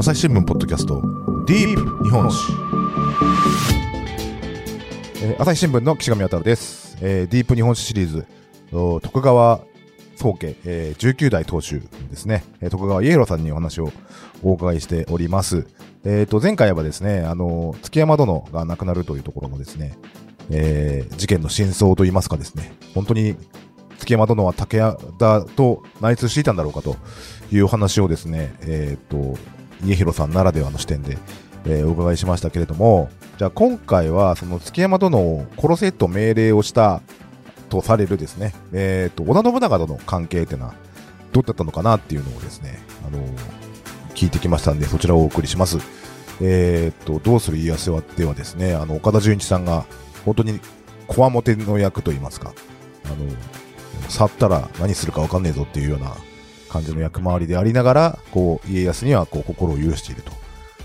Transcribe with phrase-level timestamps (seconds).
[0.00, 1.02] 朝日新聞ポッドキャスト
[1.44, 2.52] ディープ日本史、
[5.22, 8.26] えー朝日新聞の岸上渉です、えーディープ日本史シリーズ
[8.70, 9.60] 徳川
[10.16, 13.92] 宗家、えー19代当主ですね、徳川家広さんにお話を
[14.42, 15.66] お伺いしております。
[16.04, 19.98] えー、と前回はですねあの築山殿が亡くなるというところのですね、
[20.48, 23.36] えー事件の真相といいますかですね本当に
[23.98, 26.96] 築山殿は武田と内通していたんだろうかと
[27.52, 29.38] いうお話をですね、えー、と
[29.84, 31.18] 家広さんならではの視点で、
[31.64, 37.02] えーお伺いしましたけれどもじゃあ今回はその築山殿を殺せと命令をした
[37.68, 40.74] とされるですね、えー、と織田信長との関係っていうのは
[41.32, 43.24] どうだったのかなっていうのをですね、あの
[44.14, 45.78] 聞いてきましたんでそちらをお送りします。
[46.42, 49.84] えー、とどうする家康はではですねあの岡田准一さんが
[50.24, 50.58] 本当に
[51.06, 52.54] こわもての役といいますか
[53.04, 53.16] あの
[54.08, 56.14] 去ったら何するか分かんねえぞっていうような
[56.70, 60.32] 感じの役回りでありながらこう家康にはこう心を許していると。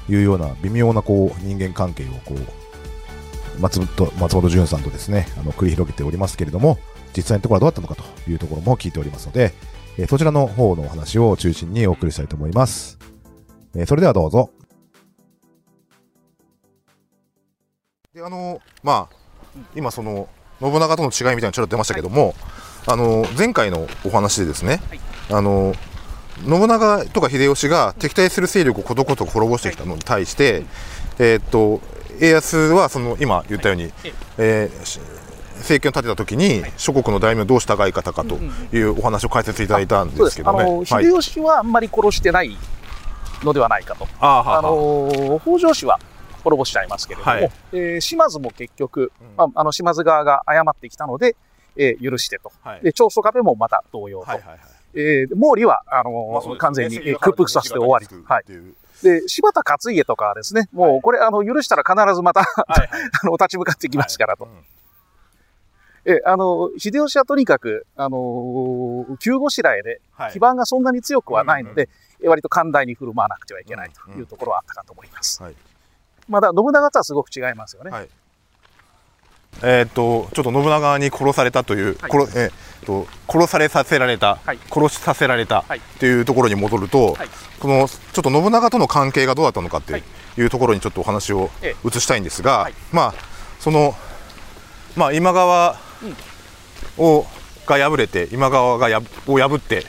[0.08, 6.78] いうような微妙なこう人間関係をこう松本松本潤さんとですねあの繰り広げておりますけれども
[7.18, 9.54] 実際のところはどうだったのかというところも聞いておりますので、
[9.98, 13.00] えーそちらの方のお話を中心にお送りしたいと思います、
[13.76, 14.52] えーそれではどうぞ。
[18.14, 19.16] であのまあ
[19.76, 22.36] 今その信長との違いみたいなのちょっと出ましたけども、
[22.86, 24.82] あの前回のお話でですね、
[25.32, 25.74] あの
[26.44, 30.64] 信長とか秀吉が敵対する勢力をことこと滅ぼしてきたのに対して、
[31.20, 31.82] えーっと
[32.20, 33.92] 家康はその今言ったように、
[34.38, 35.00] えーし
[35.58, 40.64] 政権を立てた時に諸国の大名をどう従い方かというお話を解説いただいたんですけどね。
[40.64, 40.86] あのはい。
[40.86, 42.56] 秀吉はあんまり殺してない
[43.44, 46.00] のではないかと、ああの北条氏は
[46.44, 47.52] 滅ぼしちゃいますけれども、はい。
[47.72, 49.28] えー島津も結局、うん。
[49.38, 51.36] まあ、あの島津側が謝ってきたので、
[51.78, 52.82] えー許してと、はい。
[52.82, 54.60] で長宗我部もまた同様と、はいはいはい
[54.96, 56.58] えー毛利はあのまあね。
[56.58, 58.44] 完全にえー屈服させて終わり、はい、
[59.04, 62.90] で柴田勝家とかはですね、もうこれ、あの許したら必ずまたはいはい。
[63.24, 64.46] あの立ち向かってきますからと。
[64.46, 64.54] はい。
[64.54, 64.64] うん。
[66.18, 70.32] えあの秀吉はとにかく、あの急ごしらえではい。
[70.34, 71.90] 基盤がそんなに強くはないので、うん
[72.22, 75.44] え割と寛大に振る舞わなくてはいけないというところはあったかと思います。
[75.44, 75.56] はい。
[76.30, 77.92] まだ信長とはすごく違いますよね。
[77.92, 78.10] はい
[79.64, 82.12] えーっとちょっと信長に殺されたという、はい。
[82.12, 82.54] 殺えーっ
[82.86, 84.60] と殺されさせられた、はい。
[84.72, 85.80] 殺しさせられたはい。
[85.80, 87.30] っていうところに戻ると、はい。
[87.60, 90.04] このちょっと信長との関係がどうだったのかってはい。
[90.38, 92.74] いうところにちょっとお話をえ移したいんですが、はい。
[92.92, 93.14] まあ
[93.60, 93.96] その
[94.96, 95.78] まあ今川
[96.98, 97.26] を、
[97.66, 99.86] が敗れて今川がやを破って、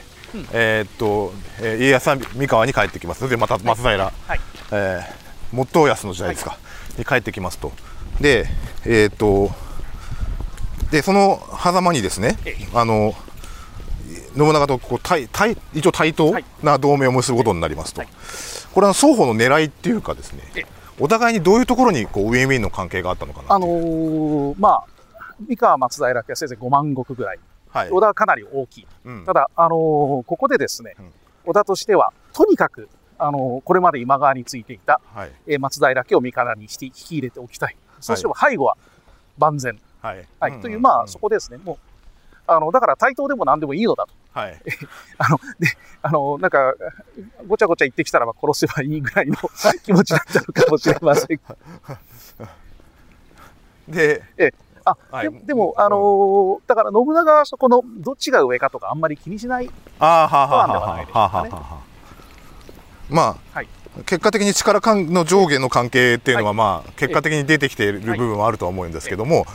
[0.51, 3.27] えーっと、えー家康は三河に帰ってきます。
[3.29, 4.39] でまた松平、はい。
[4.71, 5.05] えー、
[5.51, 6.57] 元康の時代ですか、
[6.97, 7.71] に帰ってきますと。
[8.21, 8.47] で、
[8.85, 9.51] えーっと、
[10.91, 13.13] で、その狭間にですねええ、あの、
[14.35, 16.45] 信長とこう対対一応対等はい。
[16.63, 18.09] な同盟を結ぶことになりますと、はい。
[18.73, 20.65] これは双方の狙いっていうかですねええ。
[20.99, 24.83] お互いにどういうところにこうウィンウィンの関係があったのかなあのーまあ、
[25.47, 27.39] 三河松平家はせいぜい5万石ぐらい、
[27.69, 27.89] はい。
[27.89, 28.87] 織田はかなり大きい。
[29.05, 29.25] うん。
[29.25, 31.11] ただ、あのーここでですねうん、
[31.45, 32.89] 織田としては、とにかく、
[33.19, 35.31] あのーこれまで今川についていた、はい。
[35.47, 37.75] えー松平家を味方にして引き入れておきたい。
[37.99, 38.77] そうすれば背後は
[39.37, 39.79] 万全。
[40.01, 40.51] はいはい。
[40.53, 41.57] うんという、まあ、んそこですね。
[41.57, 41.77] もう、
[42.47, 44.13] あの、だから対等でも何でもいいのだと。
[44.39, 44.59] はい
[45.17, 45.67] あの、で、
[46.01, 46.75] あの、なんか、
[47.47, 49.35] ごちゃごちゃ言ってきたらば殺せばいいぐらいの
[49.83, 51.39] 気持ちだったのかもしれません。
[53.87, 54.23] で
[54.85, 59.69] あ、はいででも、あのーだから信長はそこのどっちが上かとかあんまり気にしない。
[59.99, 61.77] ああはあはなんではないでしょうかねはあはあはあ
[63.09, 63.67] まあ、はい
[64.05, 69.45] 結果的に力関の上下の関係っていうのは、はまあ結果的に出てきている部分はあるとは思うんですけども、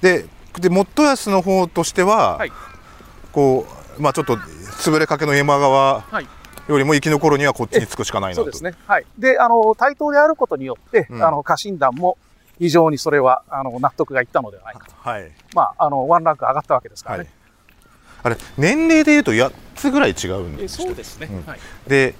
[0.00, 0.26] で
[0.58, 2.52] で元康の方としては、はい
[3.32, 3.66] こ
[3.98, 6.26] うまあちょっと潰れかけの山側はい。
[6.68, 8.74] よりも生き残るにはこっちにつくしかないなとそうですね。
[8.86, 9.06] はい。
[9.18, 12.18] で、あの、対等であることによって、うんあの、家臣団も
[12.58, 14.92] 非常にそれは、あの、納得がいったのではないかと。
[14.96, 17.32] はいまあ、あの、ワンランク上がったわけですからはいね。
[18.22, 21.28] あれ年齢でいうと8つぐらい違うんえですそうですね。
[21.30, 21.60] うんはい。
[21.86, 22.14] で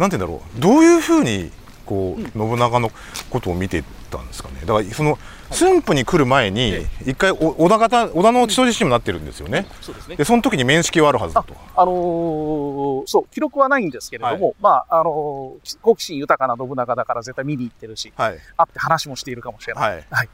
[0.00, 0.60] なんて言うんだろう。
[0.60, 1.52] どういうふうに
[1.86, 2.90] こう、うん信長の
[3.28, 4.60] ことを見てたんですかね。
[4.64, 5.18] だからその
[5.50, 10.16] 駿府に来る前にえ一回お織田方織田の地自身もなってるんですよね、そうですね。
[10.16, 10.24] で。
[10.24, 11.54] その時に面識はあるはずだと。
[11.76, 18.30] あのーそう、記録はないんですけれども、まあ、あのー好奇心豊かな信長だから絶対見に行ってるし、はい。
[18.30, 18.38] 会
[18.68, 20.04] って話もしているかもしれない。
[20.10, 20.28] はい。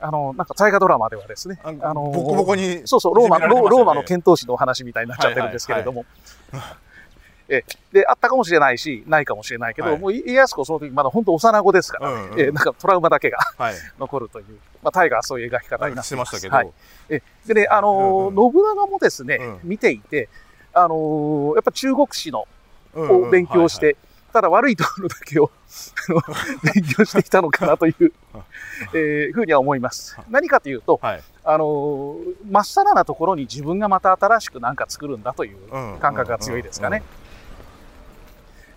[0.00, 3.70] あの、なんか大河ドラマではですね、ああのーボコボコにそうそう、ローマ、いじめられてましたよね。
[3.70, 6.04] ローローマの遣唐使のお話みたいになっちゃってるんですけれども。
[7.48, 9.98] えで、あったかもしれないし、ないかもしれないけど、はい。
[9.98, 12.40] もう家康公その時まだ本当幼子ですから、うんうん。
[12.40, 13.74] えなんかトラウマだけがはい。
[13.98, 14.46] 残るという、
[14.82, 16.26] まあ、大河はそういう描き方になっしててま。
[16.26, 16.70] したけど、はい。
[17.08, 19.60] えでね、あのーうん信長もですね、うん。
[19.64, 20.28] 見ていて、
[20.74, 22.46] あのーやっぱ中国史の
[22.94, 23.26] うんうん。
[23.28, 23.96] を勉強して、
[24.32, 25.50] ただ悪いところだけを
[26.74, 28.12] 勉強してきたのかなという、
[28.92, 30.18] えーふうには思います。
[30.28, 31.22] 何かというと、はい。
[31.44, 35.98] あのーまっさらなところに自分がまた新しく何か作るんだといううん。
[35.98, 37.02] 感覚が強いですかね。。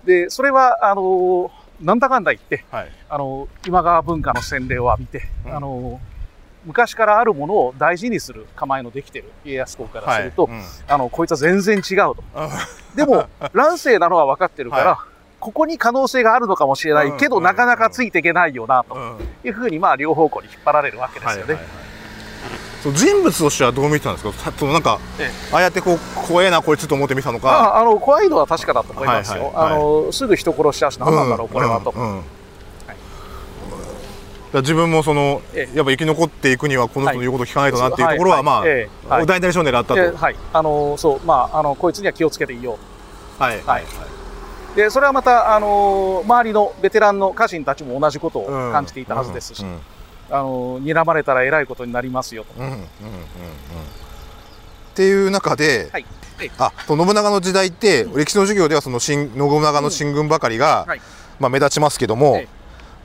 [0.06, 1.50] で、それは、あのー
[1.82, 2.92] なんだかんだ言って、はい。
[3.10, 5.56] あのー今川文化の洗礼を浴びて、うん。
[5.56, 6.12] あのー
[6.64, 10.62] 昔からあるものを大事にする構えのできている家康公からすると、うん。
[10.88, 12.18] あの、こいつは全然違うと。
[12.36, 12.50] あ
[12.96, 15.06] でも、乱世なのは分かってるから、は
[15.40, 17.44] ここに可能性があるのかもしれないけど、うん。
[17.44, 19.18] なかなかついていけないよな、とうん。
[19.44, 21.54] いうふうに、まあ、両方向に引っ張られるわけですよね。
[21.56, 24.34] はいはいはいそう人物としてはどう見てたんですか？
[24.34, 27.50] さそのなんか、えああやってこう怖えなこいつと思って見たのか。
[27.50, 29.36] ああの怖いのは確かだと思いますよ。
[29.36, 29.54] はいはい。
[29.54, 29.74] はい。
[29.74, 31.94] あのすぐ人殺しちゃうし、何なんだろう、これはと。
[31.96, 32.24] うんうん
[34.54, 39.26] 自分もそのえやっぱ生き残っていくにはこの人の言うことを聞かないとなっていうはいところはまあええはい。
[39.26, 39.96] 大なり小なりあったと。
[39.96, 42.78] ではい、あのそう、まあ、あのこいつには気をつけていいよ。
[43.40, 43.62] はい。
[43.62, 43.86] はい。
[44.76, 49.80] で、それはまた、あの周りのベテランの家臣たちも同じことを感じていたはずですし、うん
[50.32, 52.54] あの睨まれたらえらいことになりますよと。
[52.58, 52.82] うんうんうんうん。
[52.82, 52.86] っ
[54.96, 56.06] ていう中で、はい。
[56.38, 61.02] はいあ信長の時代って、歴史の授業ではその新信長の進軍ばかりが、はい。
[61.40, 62.48] まあ、目立ちますけども、え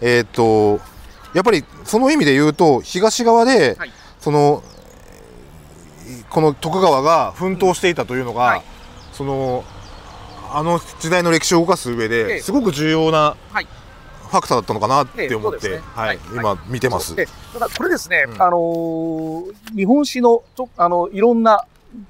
[0.00, 0.20] え。
[0.20, 0.82] ーっと
[1.34, 3.92] やっぱりその意味で言うと東側で、はい。
[4.20, 4.62] その
[6.30, 8.62] この徳川が奮闘していたというのが、はい。
[9.12, 9.64] その
[10.52, 12.40] あの時代の歴史を動かす上えでえ。
[12.40, 13.66] すごく重要なはい
[14.26, 15.82] ファクターだったのかなって思って、えね。
[15.94, 16.18] はいはい。
[16.34, 17.14] 今見てます。
[17.14, 18.42] でただこれですね、うん。
[18.42, 21.64] あのー日本史のとあのいろんな、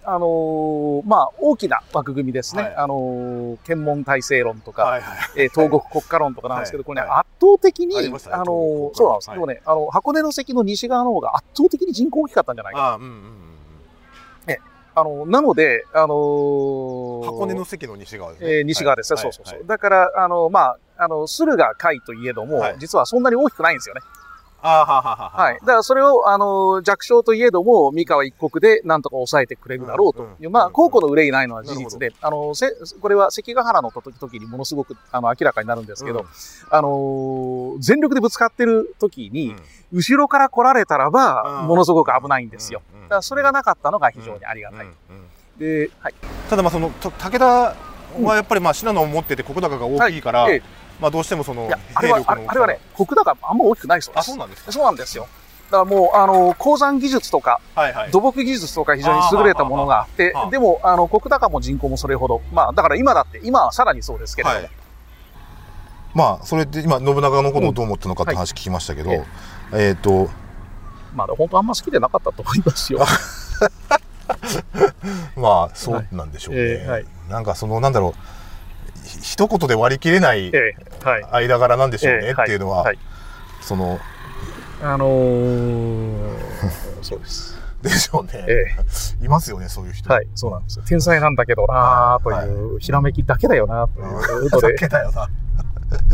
[0.04, 2.74] あのーまあ、大きな枠組みですね、はい。
[2.76, 9.36] あのー検問体制論とか、はいはいえー東国国家論とかなんですけど、これね、は圧倒的に、あねあのそうなんです、はい。
[9.36, 12.92] でもねあの、箱根の関の西側の方が圧倒的に人口大きかったんじゃないか。
[12.92, 13.45] あうんうんうん
[14.98, 18.58] あのなので、あのー箱根の関の西側ですね。
[18.58, 19.58] えー西側ですね、はいそうそうそう。
[19.58, 24.00] はいだから、あの、まあ、あの、駿河海といえども、はい実はそんなに大きくないんですよね。
[24.66, 25.54] あーはははははい。
[25.60, 30.72] だからそれを、あの、弱小といえども、三河一国でなんとか抑えてくれるだろうという、まあ、うんうんうん。
[30.72, 36.26] 高庫の憂いないのは事実で、あの、せこれは関ヶ原の時時にものすごく、あの、明らかになるんですけど、うん。
[36.70, 39.50] あの、全力でぶつかってる時に、
[39.92, 39.98] うん。
[39.98, 41.68] 後ろから来られたらば、うん。
[41.68, 42.82] ものすごく危ないんですよ。
[42.92, 44.86] うんだからそれがなかったのが非常にありがたい。
[44.86, 45.26] うんうん
[45.58, 46.14] で、はい。
[46.50, 50.62] ただまあそのと武田はやっぱりまあ信濃を持ってて石高が大きいから、ええ
[51.00, 54.24] まあどうしてもそのあれは、あれはね、国高あんま大きくないそうです。
[54.24, 54.72] あそうなんですか？
[54.72, 55.26] そうなんですよ。
[55.70, 62.40] だからもう、あの、鉱山技術とか、はいはい土木技術とか非常に優れたものがあってでも、あの、国高も人口もそれほど。
[62.52, 64.60] まあ、だから今だって、今はさらにそうですけれども。
[64.60, 64.70] はい
[66.14, 69.22] まあそれって今信長のことをどう思ってるのかって話聞きましたけど、はい
[69.74, 70.30] えっ、と
[71.14, 73.00] まあ、本当あんま好きでなかったと思いますよ。
[75.36, 78.18] まあそうなんでしょうね、ええはいなんかそのなんだろうひ
[79.26, 81.48] 一言で割り切れないええ、はい。
[81.48, 82.98] 間柄なんでしょうね、ええっていうのは、はい
[83.60, 83.98] その
[84.80, 86.38] あのー、
[87.02, 87.56] そうです。
[87.82, 90.84] でしょうね、えいますよねそういう人え、はい、そうなんですよ。
[90.86, 95.28] 天才なんだけどなーという、ひらめきだけだよなというのだで、 けだよな。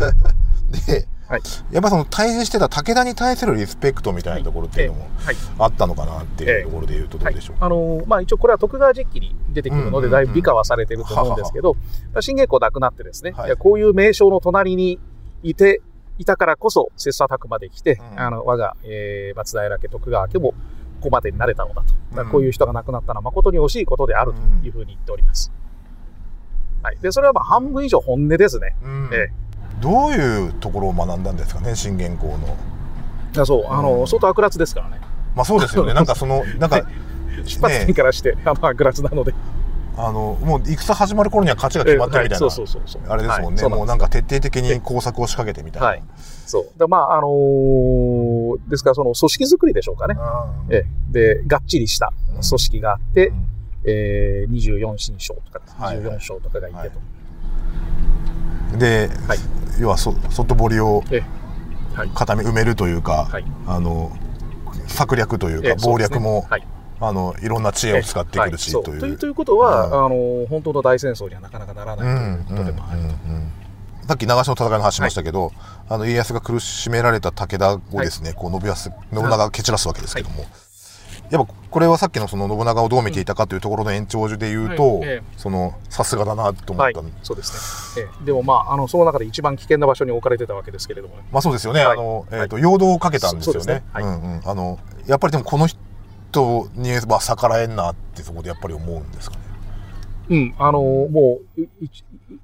[0.87, 1.41] で、はい
[1.71, 5.35] やっぱその対峙してた武田に対するリスペクトみたいなところっていうのもはい。
[5.57, 7.65] あったのかなっていうところで言うとどうでしょうか。
[7.65, 11.75] あのーまあ、一応これは徳川実記に出てくるので、うんうんうんだいぶ美化はされてると思うんですけど、
[12.19, 14.99] 信玄公亡くなってですね、はいいやこういう名将の隣に
[15.41, 15.81] いて、
[16.19, 20.55] いたからこそ、切磋琢磨できて、うんあの、我が、えー、松平家、徳川家も、こ
[21.05, 21.93] こまでになれたのだと。
[22.15, 25.51] だこういう人が亡くなったのは誠に惜しいことであるというふうに言っております。
[26.83, 26.97] はい。
[27.01, 28.75] で、それはまあ半分以上本音ですね。
[28.83, 29.31] うんえ
[29.79, 32.57] どういうところを学んだんですかね、信玄公の。
[33.33, 34.99] いやそう、あの、うん相当悪辣ですからね。
[35.35, 35.93] まあそうですよね。
[35.95, 36.83] なんかその、なんか、
[37.45, 39.33] 出発点ね、からして、 あの、悪辣なので。
[39.95, 43.01] あの、もう戦始まる頃には勝ちが決まってるみたいなはそうそうそうそう。
[43.07, 43.61] あれですもんね。
[43.61, 45.87] はいもうなんか徹底的に工作を仕掛けてみたいな。
[45.87, 46.03] はい
[46.47, 46.79] そう。
[46.79, 50.15] でまあ、あのーですから、その組織作りでしょうかね。
[50.67, 53.45] うんええで、がっちりした組織があって、うん
[53.85, 56.79] えー、24神将とか、はいはい24将とかがいてと。
[56.79, 56.91] はい
[58.77, 59.39] で、はい。
[59.79, 61.03] 要はそ外堀を。
[62.15, 63.45] 固め埋めるというか、はい。
[63.67, 64.11] あの
[64.87, 66.67] 策略というか、ええ謀略も、ねはい。
[66.99, 68.99] あのいろんな知恵を使ってくるし、はという。
[68.99, 70.05] というということは、うん。
[70.05, 73.07] あの本当の大戦争にはなかなかならうないということでもあると。
[73.07, 73.51] うん
[74.07, 75.53] さっき長篠の戦いの話しましたけど、
[75.87, 80.45] あの家康が苦しめられた武田をですね、こう信康信長が蹴散らすわけですけども、
[81.33, 88.05] やっぱこれはさっきのその信長をどう見ていたかというところの延長で言うと、はいええそのさすがだなと思はいった、そうですね。
[88.05, 91.23] ええでもまあ、あの、その中で一番危険な場所に置かれてたわけですけれどもね。
[91.31, 94.41] まあそうですよね、はいあの、えっ、と、陽動をかけたんですよねうんうん。
[94.45, 99.43] あの、やっぱりでもこの人には逆らえんなってそこでやっぱり思うんですかね。
[100.29, 101.89] うん、あのーもう、いい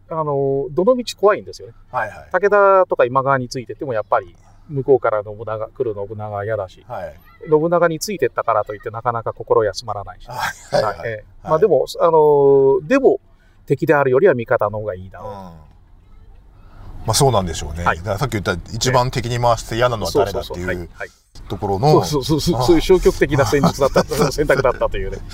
[0.10, 1.76] あのーどの道怖いんですよね。
[1.92, 2.28] はいはい。
[2.32, 4.36] 武田とか今川についてってもやっぱり、
[4.68, 7.16] 向こうから信長、来る信長は嫌だし、はい。
[7.50, 10.28] 信長についてったからといってなかなか心休まらないし。
[10.28, 13.20] まあでも、あのーでも、
[13.66, 15.22] 敵であるよりは味方の方がいいだう。
[15.22, 15.26] ん。
[15.26, 15.34] ろう。
[15.34, 17.84] まあそうなんでしょうね。
[17.84, 17.98] はい。
[17.98, 20.64] だからさっき言った一番敵に回して嫌なのは誰だっていい。
[20.64, 21.10] うはい。
[21.48, 25.18] ところの、そうそうそうそうあそういう消極的な戦術だった、 選択だったというね。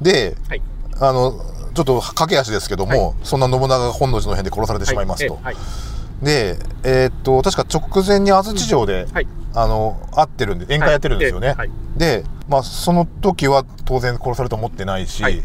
[0.00, 0.62] で、はい。
[1.00, 1.32] あの、
[1.74, 5.38] ちょっと駆け足ですけども、そんな信長が本能寺の変で殺されてしまいますと。
[5.42, 5.56] はい。
[6.24, 9.26] で、えーっと、確か直前に安土城で、はい。
[9.54, 11.54] あの、会ってるんで、宴会やってるんですよね。
[11.56, 11.70] はい。
[11.96, 15.42] で、まあ、その時は当然殺されると思ってないし、はい。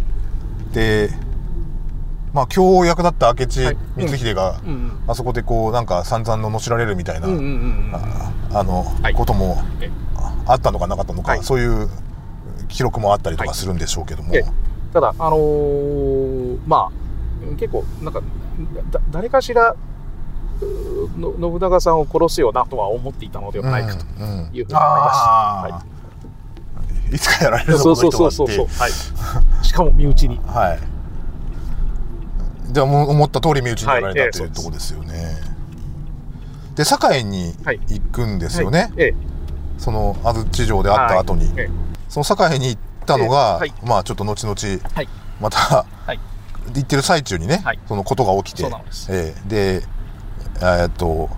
[0.73, 1.09] で、
[2.33, 3.77] まあ、強役だった明智はい。
[3.97, 4.91] 光秀が、うん。
[5.07, 7.47] あそこでこう、なんか散々ののしられるみたいな、うんうんうんう
[7.91, 7.91] ん。
[7.93, 9.13] ああの、はい。
[9.13, 9.91] こともえ
[10.47, 11.43] あったのかなかったのか、はい。
[11.43, 11.89] そういう
[12.67, 14.43] 記録もあったりとはいかするんでしょうけども、え。
[14.93, 18.21] ただ、あのーまあ、結構、なんか、
[18.91, 19.75] だ誰かしら、
[20.59, 24.75] 信長さんを殺すよなとは思っていたのではないかというふうに思います。
[24.75, 27.15] あー。
[27.15, 27.19] い。
[27.19, 28.67] つかやられるぞそうそうそうそうそう。
[28.67, 28.91] はい。
[29.65, 30.39] しかも身内に。
[30.45, 30.79] はい。
[32.71, 35.37] じゃあもう思った通り身内にやられたはいというところですよね。
[36.75, 37.79] で堺にはい。
[37.87, 38.91] 行くんですよね。
[39.77, 41.51] その安土城で会った後に、
[42.09, 44.55] その堺に行ったのが、まあちょっと後々、
[44.93, 45.09] はい。
[45.39, 45.57] また、
[46.05, 46.19] はい。
[46.75, 47.79] 行ってる最中にね、はい。
[47.87, 48.69] そのことが起きて、
[49.47, 49.89] です
[50.61, 51.29] えっと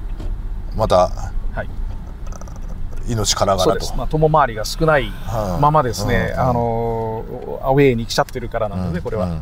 [0.75, 1.09] また
[1.53, 3.11] はい。
[3.11, 3.95] 命からがらと。
[3.95, 6.39] まあ、友回りが少ないはいままですね、うん。
[6.39, 9.25] あのーアウェーに来ちゃってるからなんでね、これは。
[9.25, 9.31] うん。
[9.31, 9.41] うん。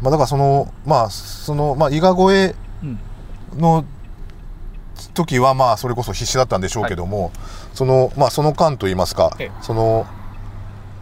[0.00, 2.98] まあ、だからそのまあそのまあ伊賀越えうん。
[3.60, 3.84] の
[5.14, 7.32] 時はまあそれこそ必死だったんでしょうけども、
[7.74, 9.50] そのまあその間といいますか、ええ。
[9.60, 10.06] その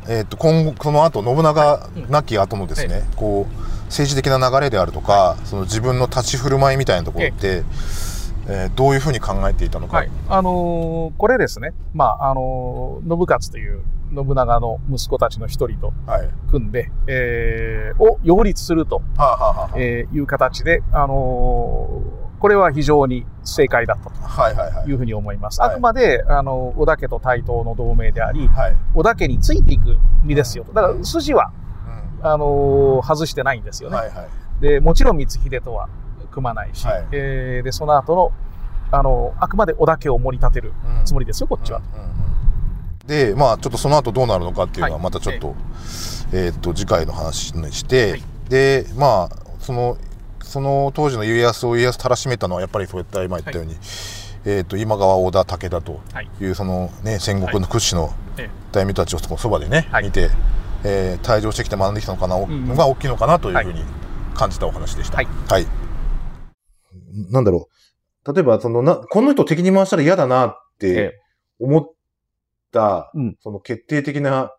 [0.08, 2.00] えー、と今後その後信長い。
[2.00, 2.10] うん。
[2.10, 3.55] 亡き後のですね、こう
[3.86, 7.66] 政治的な流れであるとか、その自分の立ち振る舞いみたいなところって、えー
[8.76, 10.10] どういうふうに考えていたのか、はい。
[10.28, 13.82] あのーこれですね、まあ、あのー信勝という
[14.14, 16.28] 信長の息子たちの一人とはい。
[16.48, 24.84] 組んで、えーを擁立すると、はえーいう形で、あのーこれは非常に正解だったはいはいはい。
[24.84, 25.60] というふうに思います。
[25.60, 25.70] はい。
[25.70, 30.72] あくまで、あの、織田家と対等の同盟であり、はい、織田家についていく身ですよと。
[30.74, 31.65] だから筋は、う
[32.22, 33.96] あのー外してないんですよね。
[33.96, 34.28] んはいはい。
[34.60, 35.88] で、もちろん光秀とは
[36.30, 37.04] 組まないし、はい。
[37.12, 38.32] えーで、その後の、
[38.90, 40.72] あのあくまで織田家を盛り立てる
[41.04, 41.78] つもりですよ、こっちは。
[41.78, 42.16] うんうんうん。
[43.06, 45.02] でまあちょっとその後どうなるのかっていうのははい。
[45.04, 45.54] またちょっと,、
[46.32, 48.22] えーっと次回の話にして、はい。
[48.48, 49.96] でまあその
[50.42, 53.74] その当時の家康を家康たらしめたのはやっぱりそういった今言ったように、
[54.44, 56.30] えーっと今川織田武田とはい。
[56.40, 58.48] いうそのね戦国の屈指のえ。
[58.72, 60.04] 大名たちをそこそばでね、はい。
[60.04, 60.28] 見て、
[60.88, 63.82] えー退場してきて学んできたのかな、んのが大きいのかなというふうに
[64.34, 65.16] 感じたお話でした。
[65.16, 65.66] はいはい。
[67.30, 67.68] なんだろ
[68.24, 68.32] う。
[68.32, 71.12] 例えば、そのな、この人敵に回したら嫌だなってえ
[71.58, 71.90] 思っ
[72.72, 74.52] た、うんその決定的な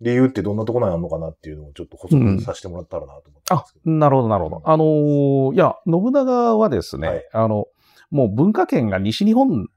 [0.00, 4.62] 理由ってどんなところにあるのかなっていうのをちょっと補足させてもらったらなと思ったんあですけど。、なるほど、なるほど。
[4.64, 7.66] あのーいや、信長はですね、はいあの、
[8.10, 9.68] もう文化圏が西日本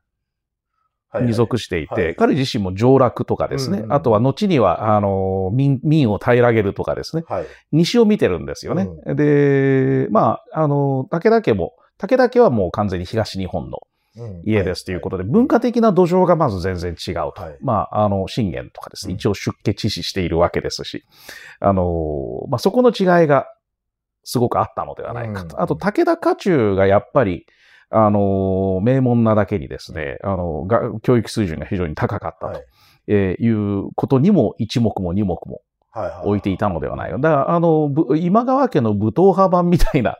[1.20, 2.16] に属していて、はい。
[2.16, 7.46] 彼自身も上洛とかですね、うんうんあとは後には、あのー民、民を平らげるとかですね、はい。
[7.72, 8.88] 西を見てるんですよね。
[9.16, 13.80] で、まあ、あの、武田家も、武田家はもう完全に東日本の
[14.18, 14.42] うん。
[14.46, 17.34] 家ですということで、文化的な土壌がまず全然違うと。
[17.38, 17.58] はい。
[17.62, 19.18] まあ、あの、信玄とかですね、うん。
[19.18, 21.06] 一応出家致死しているわけですし、
[21.60, 23.48] あの、まあ、そこの違いが
[24.24, 25.56] すごくあったのではないかと。
[25.56, 25.64] うん。
[25.64, 27.46] あと、武田家中がやっぱり、
[27.92, 32.66] あの、名門なだけにですね、あの、が教育水準が非常に高かったと、はい
[33.08, 37.18] えーいうことにも一目も二目もはいはい置いていたのではないか。
[37.18, 40.18] だから、あの、ぶ今川家の武闘派版みたいな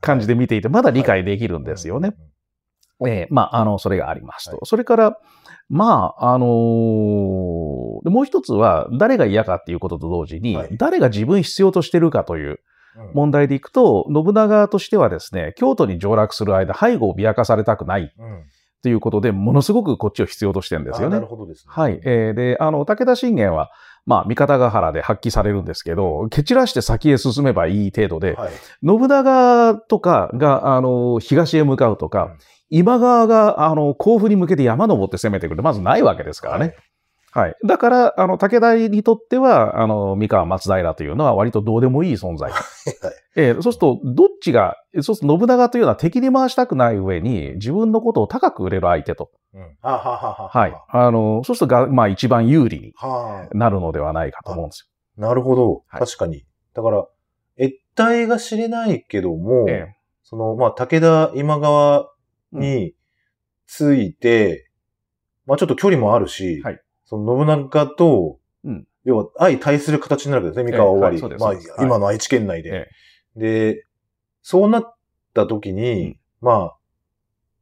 [0.00, 2.14] 感じで見ていて、まだ理解できるんですよね。。
[3.06, 4.52] ええまあ、あの、それがありますと。
[4.52, 5.18] はいそれから、
[5.68, 12.58] まあ、あのーでもう一つは、誰が嫌かっていうことと同時に、はい誰が自分必要としてるかといううん
[13.14, 18.44] 問題でいくと、信長としてはですね、京都に上洛する間、背後を脅かされたくないうん
[18.82, 21.26] ということで、ものすごくこっちを必要としてるんですよねあなる。
[21.26, 21.72] ほどですね。
[21.74, 22.00] はい。
[22.04, 23.70] えーで、あの、武田信玄は、
[24.04, 28.52] まあ、三方ヶ原で発揮されるんですけど、蹴散らして先へ進めばいい程度で、はい。
[28.86, 32.38] 信長とかが、あの、東へ向かうとか、うん
[32.68, 36.64] 今川が、あの、甲府に向けて山登って攻めてくるまずないわけですからね。
[36.64, 36.76] はい。
[37.64, 42.50] だから、あの、武田にとっては、あの、三河松平というのは割とどうでもいい存在。
[43.36, 49.30] えーそうすると、どっちが、そうすると信長というのは敵に回したくない上に、自分のことを高く売れる相手と。
[49.52, 49.62] うん。
[49.82, 50.74] はははははい。
[50.88, 53.56] あの、そうするとが、まあ一番有利にはあ。
[53.56, 54.88] なるのではないかと思うんです
[55.18, 55.82] なるほど。
[55.86, 56.44] はい確かに。
[56.74, 57.06] だから、
[57.58, 59.68] 越体が知れないけども、よ。
[59.68, 62.10] えその、まあ、武田今川
[62.52, 62.94] に
[63.66, 64.70] ついて、
[65.46, 68.86] まあ、ちょっと距離もあるし、はいその信長と、うん。
[69.04, 71.16] 要は相対する形になるわけですね、三河終わり。
[71.16, 73.74] ええはいまあ、今の愛知県内えで。
[73.74, 73.86] で、
[74.42, 74.96] そうなっ
[75.32, 76.18] た時に、うん。
[76.40, 76.72] ま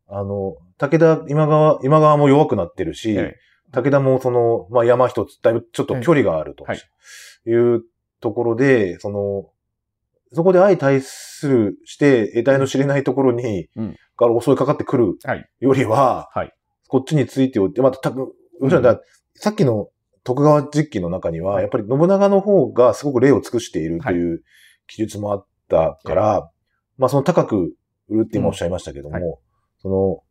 [0.08, 3.36] あ、あの、武田、今川、今川も弱くなってるし、え
[3.72, 6.64] 武田もその、まあ山一つ、だいぶちょっと距離があると。
[6.72, 7.50] い。
[7.50, 7.82] いう
[8.20, 9.50] ところで、その、
[10.32, 13.96] そこで相対するして、得体の知れないところに、うん。
[14.16, 15.48] から襲いかかってくるはい。
[15.60, 16.52] よりは、はい。
[16.88, 18.24] こっちについておいて、また、たぶん、
[18.60, 18.82] もちろん。
[18.82, 19.00] だ
[19.34, 19.88] さっきの
[20.24, 21.62] 徳川実記の中には、はい。
[21.62, 24.42] やっぱり信長の方がすごく礼を尽くしているという
[24.86, 26.50] 記述もあったから、
[26.96, 27.74] まあその高く
[28.08, 29.36] 売るって今おっしゃいましたけども、うんは
[29.78, 30.22] その、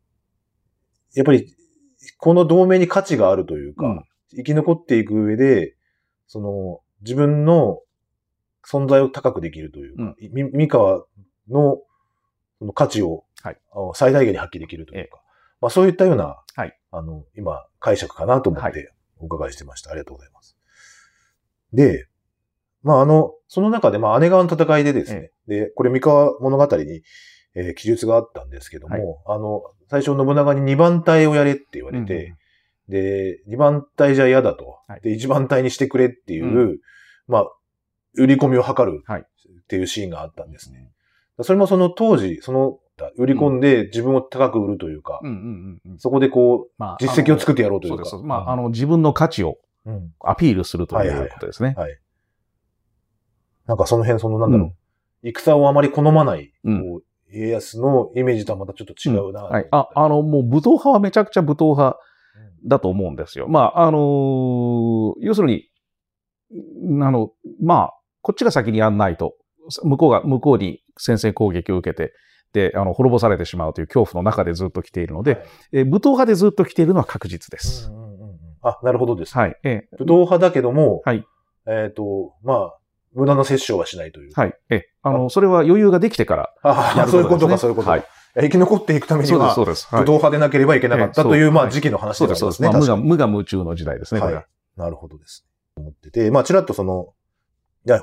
[1.16, 1.56] やっぱり、
[2.18, 4.04] この同盟に価値があるというか、うん。
[4.36, 5.76] 生き残っていく上で、
[6.28, 7.80] その、自分の
[8.68, 11.06] 存在を高くできるというか、み三河
[11.50, 11.78] の
[12.74, 13.26] 価値を、
[13.94, 15.22] 最大限に発揮できるというえか、
[15.62, 16.78] まあそういったような、はい。
[16.92, 19.92] あの、今、解釈かなと思っはてお伺いしてました。
[19.92, 20.58] ありがとうございます。
[21.74, 22.08] で、
[22.84, 27.02] まああの、その中で、まあ姉川の戦いでですね、で、これ三河物語に、
[27.56, 32.38] えー記述があったんですけども、あの、最初信長に2番隊をやれって言われて、うん
[32.90, 34.80] で、2番隊じゃ嫌だと。
[34.88, 35.02] はい。
[35.02, 36.80] で、1番隊にしてくれっていう、
[37.28, 37.46] まあ、
[38.16, 39.22] 売り込みを図るはい。
[39.22, 40.92] っていうシーンがあったんですね。
[41.42, 42.80] それもその当時、その、
[43.18, 45.36] 売り込んで自分を高く売るというか、うんうん
[45.86, 46.00] うんうん。
[46.00, 48.06] そこでこまあう、実績を作ってやろうというか。
[48.06, 48.28] そうです。
[48.28, 51.76] まあ、あの、自分の価値をうん、アピールするとはいうことですね。
[51.78, 52.00] はい。
[53.68, 54.74] なんかその辺、その、なんだろ
[55.24, 57.04] う、戦をあまり好まない、うんこう
[57.36, 59.68] 家康のイメージとはまたちょっと違うな、はい。
[59.72, 61.98] あ、あの、もう武闘派はめちゃくちゃ武闘派
[62.68, 63.48] だと思うんですよ。
[63.48, 65.64] まあ、あのー要するに、
[67.04, 69.34] あの、まあ、こっちが先にやんないと、
[69.82, 72.14] 向こうが、向こうに先制攻撃を受けて、で、
[72.76, 77.90] あの、滅ぼされてしまうという恐怖の中でずっと来ているので、はいえー武闘派でずっと来ているのは確実です。
[77.90, 79.38] うんうんうんうんあ、なるほどです。
[79.38, 79.58] はい。
[79.64, 81.26] ええ武闘派だけども、はい
[81.68, 82.78] えっ、と、まあ、
[83.14, 84.32] 無駄な殺生はしないという。
[84.34, 84.54] はい。
[84.70, 87.92] ええあの、それは余裕ができてからあやる そういうことか、そういうことか。
[87.92, 88.06] はい。
[88.36, 89.88] 生き残っていくためにそうです、は、そうです。
[89.92, 92.62] 武はい闘派でなければいけなかったええという、まあ、時期の話です、そうです。
[92.64, 92.70] ね。
[92.70, 94.46] まあ、無我夢中の時代ですね、これは。
[94.78, 95.46] なるほどです。
[95.76, 97.14] 思ってて、まあ、ちらっとその、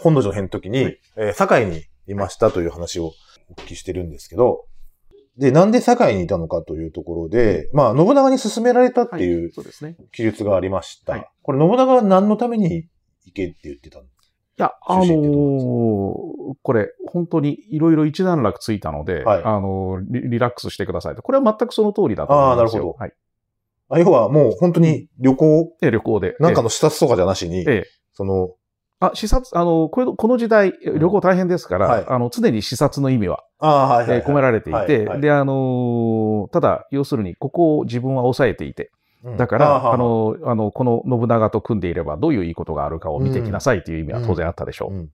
[0.00, 3.12] 本土の編の時に、はいえー堺にいましたという話を
[3.50, 4.64] お聞きしてるんですけど、
[5.36, 9.50] で、なんで堺にいたのかというところで、まあ、信長に勧められたっていう。
[10.12, 11.12] 記述がありました。
[11.12, 12.84] はいこれ、信長は何のために
[13.24, 14.04] 行けって言ってたの？
[14.04, 14.06] い
[14.56, 15.06] や、あのー
[16.62, 21.22] これ、本当にいろいろ一段落ついたので、はいあのーリ、リラックスしてくださいと。
[21.22, 22.96] これは全くその通りだと思いますよ。
[22.98, 23.12] あーなるほどはい。
[23.88, 26.36] あ要はもう本当に旅行、で、旅行で。
[26.40, 28.50] なんかの視察とかじゃなしに、ええ、ええその、
[29.00, 32.04] あ、視察、あの、これこの時代、旅行大変ですから、はい。
[32.06, 34.18] あの、常に視察の意味は、ああ、はいはい、はい。
[34.18, 35.20] えー込められていて、はいはい。
[35.22, 38.90] で、あのーただ、要するに、ここを自分は抑えていて、
[39.24, 39.36] うん。
[39.38, 44.94] だから、ああの、あの、この信長と組んでいればどういういいことがあるかを見てきなさいという意味は当然あったでしょう。
[44.94, 45.10] うん。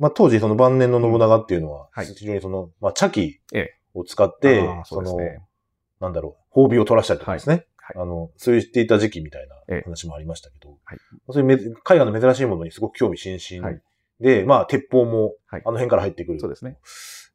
[0.00, 2.06] まあ、当時その晩年の信長っていうのは、はい。
[2.06, 3.70] 非常にその、まあ、茶器ええ。
[3.94, 5.16] を使って、あーそそうの。
[6.00, 7.66] なんだろう、褒美を取らしたりとかですね。
[7.82, 8.02] はい。
[8.02, 9.76] あの、そう言っていた時期みたいええ。
[9.76, 10.98] な話もありましたけど、はい。
[11.30, 13.82] そういうめず絵画の珍しいものにすごく興味津々はい。
[14.20, 15.62] で、まあ、鉄砲も、はい。
[15.64, 16.78] あの辺から入ってくるとそうですね。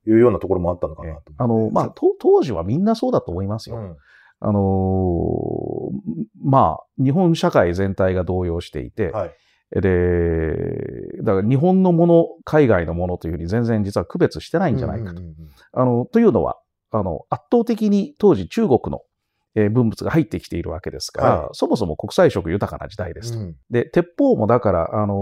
[0.08, 1.36] いうようなところもあったのかなとええ。
[1.38, 3.78] あの、まあ、と当時はみんなそうだと思いますよ。
[3.78, 3.98] うん。
[4.40, 9.36] あのーまあ、日本社会全体が動揺していて、はい。
[9.72, 15.22] で、だから日本のもの、海外のものというふうに全然実は区別してないんじゃないかと。
[15.74, 16.58] あの、というのは、
[16.92, 19.02] あの、圧倒的に当時中国の、
[19.56, 23.40] えー文物が入ってきているわけですから、はいそもそも国際色豊かな時代ですと。
[23.40, 25.16] うんで、鉄砲もだから、あのー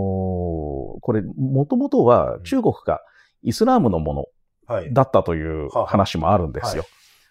[1.02, 3.02] これ、もともとは中国が
[3.42, 4.26] イスラームのもの
[4.66, 4.94] はい。
[4.94, 6.84] だったという話もあるんですよ。
[6.84, 6.88] は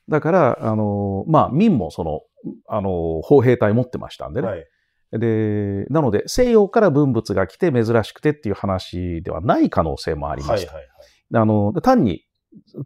[0.09, 2.21] だから、あのーまあ、民もその、
[2.69, 4.49] あのー砲兵隊持ってましたんでね。
[4.49, 4.67] はい。
[5.13, 10.61] で、なので、西洋から文物が来て珍しくてっていう話ではない可能性もありまはい。
[10.61, 10.75] した。
[10.75, 10.85] はい。
[11.35, 12.25] あの、単に、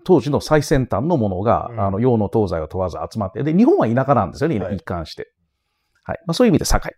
[0.04, 5.32] 当時の最先端のものが、うんあの、洋の東西を問わず集まって、で、日本は田舎なんですよね、はい一貫して。
[6.04, 6.20] はい。
[6.26, 6.94] まあ、そういう意味で堺。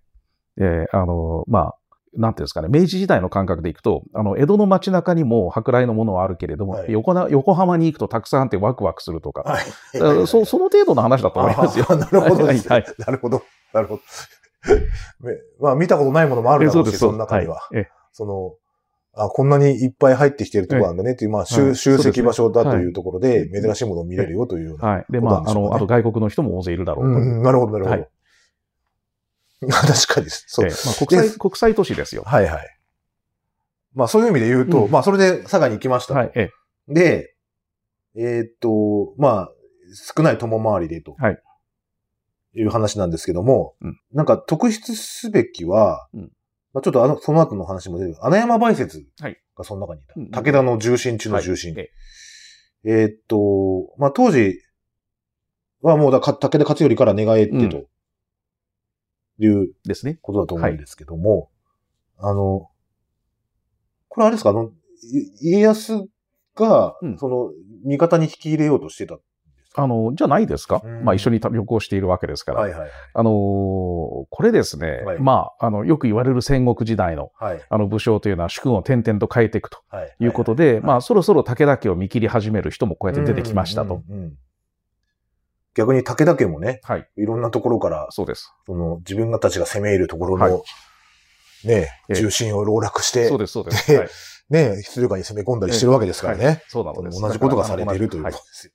[0.60, 1.74] えーあの、まあ、
[2.14, 10.26] なんていうんですかね、明治時代の感覚でいくと、あの、江戸の街中にも舶来のものはあるけれども、はい横な横浜に行くとたくさんあってワクワクするとか、はい。
[10.26, 11.86] そその程度の話だと思いますよ。
[11.90, 12.44] なるほど。
[12.44, 13.42] はいはいなるほど。
[13.72, 14.02] なるほど。
[15.60, 17.56] まあ見たことないものもあるだろうし、その中には。
[17.56, 18.54] はいええその、
[19.18, 24.88] あ、こんなにいっぱい入ってきてるところなんだねっていう、まあ、集はい集積場所だというところで、珍しいものを見れるよというような。
[24.88, 25.06] はい。
[25.10, 27.10] で、まあ、あの、あと外国の人も大勢いるだろうと。
[27.10, 27.96] うんうん、なるほど、なるほど。
[27.96, 28.08] はい
[29.66, 30.66] 確かに、そう。
[30.66, 32.22] ええまあ、国際、国際都市ですよ。
[32.24, 32.78] はいはい。
[33.92, 36.20] まあそういう意味で言うと、うんまあそれで佐賀に行きましたと。
[36.20, 36.32] はい。
[36.36, 36.50] え
[36.88, 37.34] えで、
[38.14, 39.52] えーっと、まあ、
[40.14, 41.16] 少ない友回りでと。
[41.18, 41.42] はい。
[42.54, 46.32] いう話なんですけども、うんなんか特筆すべきは、うん
[46.78, 49.36] まあ、ちょっとあの、その後の話も出る、穴山梅雪はい。
[49.56, 50.14] がその中にいた。
[50.16, 51.74] うん武田の重心中の重心。
[51.74, 51.90] はい
[52.84, 54.54] えーっと、まあ当時
[55.80, 57.68] はもうだか武田勝頼から寝返ってうん。
[57.68, 57.86] と、
[59.40, 60.18] いうですね。
[60.22, 61.50] ことだと思うんですけども、
[62.18, 62.70] あの、
[64.08, 64.70] これあれですか、あの、
[65.42, 66.04] い家康
[66.54, 67.18] が、うん。
[67.18, 67.50] その、
[67.84, 69.18] 味方に引き入れようとしてた
[69.78, 70.82] あの、じゃないですか。
[70.84, 72.60] うんまあ、一緒に旅行しているわけですから。
[72.60, 77.60] はいはいあのーこれですね、はいまあ、あの、よく言われる戦国時代の、はい。
[77.68, 80.16] あの、武将というのは主君を転々と変えていくとはい。
[80.18, 84.02] いうことで、はいまあ、そろそろ武田家を見切り始める人もこうやって出てきましたと。。
[84.08, 84.38] うんうんうん
[85.74, 87.08] 逆に武田家もね、はい。
[87.16, 88.52] いろんなところから、そうです。
[88.66, 90.64] その、自分たちが攻め入るところはいの、
[91.64, 93.92] ね、ええ重心を籠絡してそう、です、そうです。
[93.92, 94.08] ではい。
[94.50, 96.64] ね、出力に攻め込んだりしてるわけですからね。
[96.66, 97.20] そうなのです。
[97.20, 98.72] 同じことがされているというはいことです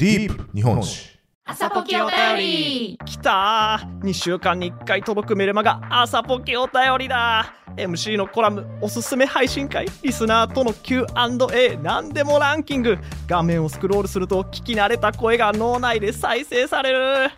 [0.00, 1.10] ディープ日本史。
[1.44, 2.98] 朝ポキお便り。
[3.04, 4.00] きたー。
[4.00, 7.52] 2週間に1回届くメルマガ朝ポケお便りだ。
[7.76, 12.96] MC のコラムおすすめ配信会リスナーとの Q&A 何でもランキング。
[13.26, 17.30] 画面をスクロールすると聞き慣れた声が脳内で再生される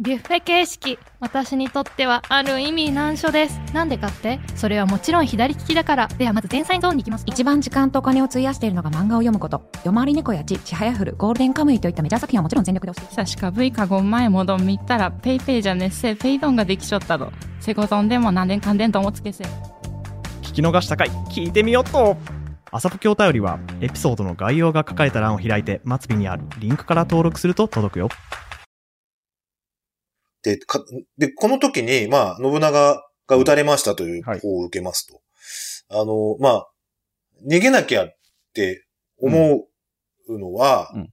[0.00, 3.58] ビュッフェ形式私にとってはある意味難所です。
[3.74, 4.38] なんでかって？
[4.54, 6.06] それはもちろん左利きだから。
[6.06, 7.24] ではまず前菜ゾーンに行きます。
[7.26, 9.68] 一番時間とお金を費やしているのが漫画を読むこと。
[9.84, 13.26] 夜回り猫やち、ちはやふる、ゴールデンカムイといったメジャー作品はもちろん全力で押している。
[13.26, 17.32] 사실か5前もどん見たらペイペイじゃねっせペイドンができちゃったと。
[17.58, 19.42] セコゾンでも何年かんでんともつけせ
[20.42, 22.16] 聞き逃した回聞いてみよっと。
[22.70, 28.08] 朝ポケお便りはエピソードの概要が書かれた欄を開いて末尾にあるリンクから登録すると届くよ。
[28.08, 28.14] で、
[30.56, 30.82] か
[31.18, 34.40] で、この時に、まあ、信長が撃たれましたというはい。
[34.40, 35.20] 方を受けますと。
[35.90, 36.68] あの、まあ、
[37.46, 38.16] 逃げなきゃっ
[38.54, 38.86] て
[39.20, 39.66] 思
[40.28, 41.12] うのは、うん。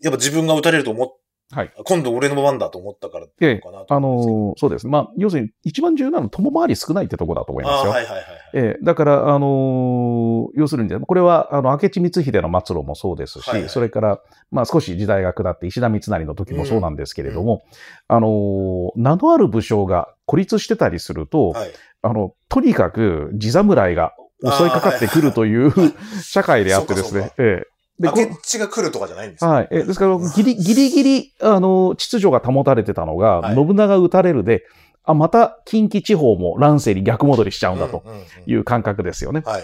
[0.00, 1.08] やっぱ自分が撃たれると思っ
[1.54, 1.72] はい。
[1.84, 4.38] 今度俺の番だと思ったからっていうのかなとあ思うんですけど。
[4.38, 4.90] のーそうですね。
[4.90, 7.92] まあ、要するに一番重要なのは友回り少ないってとこだと思いますよ。
[7.92, 8.24] あはいはいはいはい。
[8.54, 17.62] ええだから、あのー要するにね、これは、あの、明智光秀の末路もそうですし、はいはいそれから、まあ少し時代が下って石田三成の時もそうなんですけれども、
[18.08, 21.70] あのー名のある武将が孤立してたりすると、はい。
[22.02, 25.72] あの、とにかく地侍が襲いかかってくるという
[26.22, 29.50] 社会であってですねええでこ明智が来るとかじゃないんですよ。
[29.50, 29.68] はい。
[29.70, 33.54] えですから、ギリギリギリ、あの、 秩序が保たれてたのが、はい。
[33.54, 34.64] 信長撃たれるで、
[35.04, 38.02] あ、また近畿地方も乱世に逆戻りしちゃうんだと
[38.46, 39.42] いう感覚ですよね。
[39.44, 39.62] はい。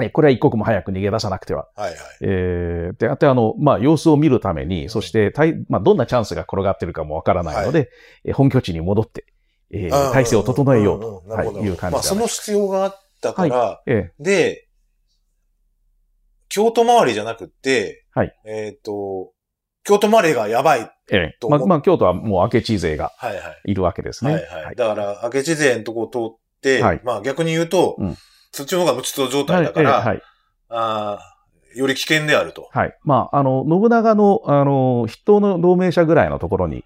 [0.00, 1.68] えこれは一刻も早く逃げ出さなくては。
[1.76, 1.98] はいはい。
[2.22, 7.90] えーで、あとあの、まあ、様子を見るために、そして、たいまあ、どんなチャンスが転がってるかもわからないので、
[8.24, 9.26] えー本拠地に戻って、
[9.70, 14.12] えー体制を整えようと、い、いう感じまあ、その必要があったから、え。
[14.18, 14.68] で、
[16.52, 19.32] 京都周りじゃなくって、はいえっ、と、
[19.84, 20.90] 京都周りがやばい。
[21.10, 23.72] ええまあ、まあ、京都はもう明智勢がはいはい。
[23.72, 24.32] いるわけですね。
[24.34, 24.76] はいはい。
[24.76, 28.16] だから、明智勢のとこを通って、はいまあ逆に言うと、うん
[28.54, 30.22] そっちの方が無秩序状はい態だから、ええはい。
[30.68, 32.68] あーより危険であると。
[32.70, 32.98] はい。
[33.02, 36.84] まあ、あの、信長の、あの、筆頭の同盟者ぐらいのところに、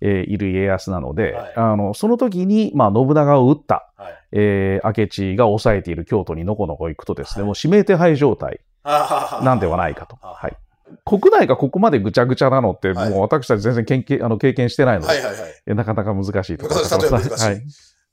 [0.00, 4.12] えーいる家康なので、はいあの、その時に、まあ、信長を撃った、はい。
[4.32, 10.18] えー明智が抑えている京都にのこのこ行くとですね、はいもう指名手配状態なんではないかと。
[10.20, 10.56] はい。
[11.04, 15.62] 国内がここまでぐちゃぐちゃなのって、はいもう私たち全然経験あの経験してないので、はいはいはい。
[15.66, 17.62] えなかなか難しいところ例えば難しいはい。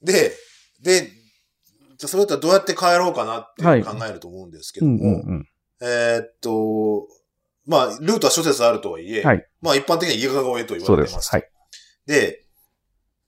[0.02, 0.32] で、
[0.82, 1.08] で、
[1.98, 5.48] じゃあそれだったらどうやって帰ろうかなって考えると思うんですけうんども、うんうん。
[5.82, 7.08] えーっと、
[7.66, 10.96] まあ、ルートは諸説あるとはいえ、はいまあ一般的には伊賀越えと言。
[10.96, 11.32] われてます。
[11.32, 11.50] はい。
[12.06, 12.44] で、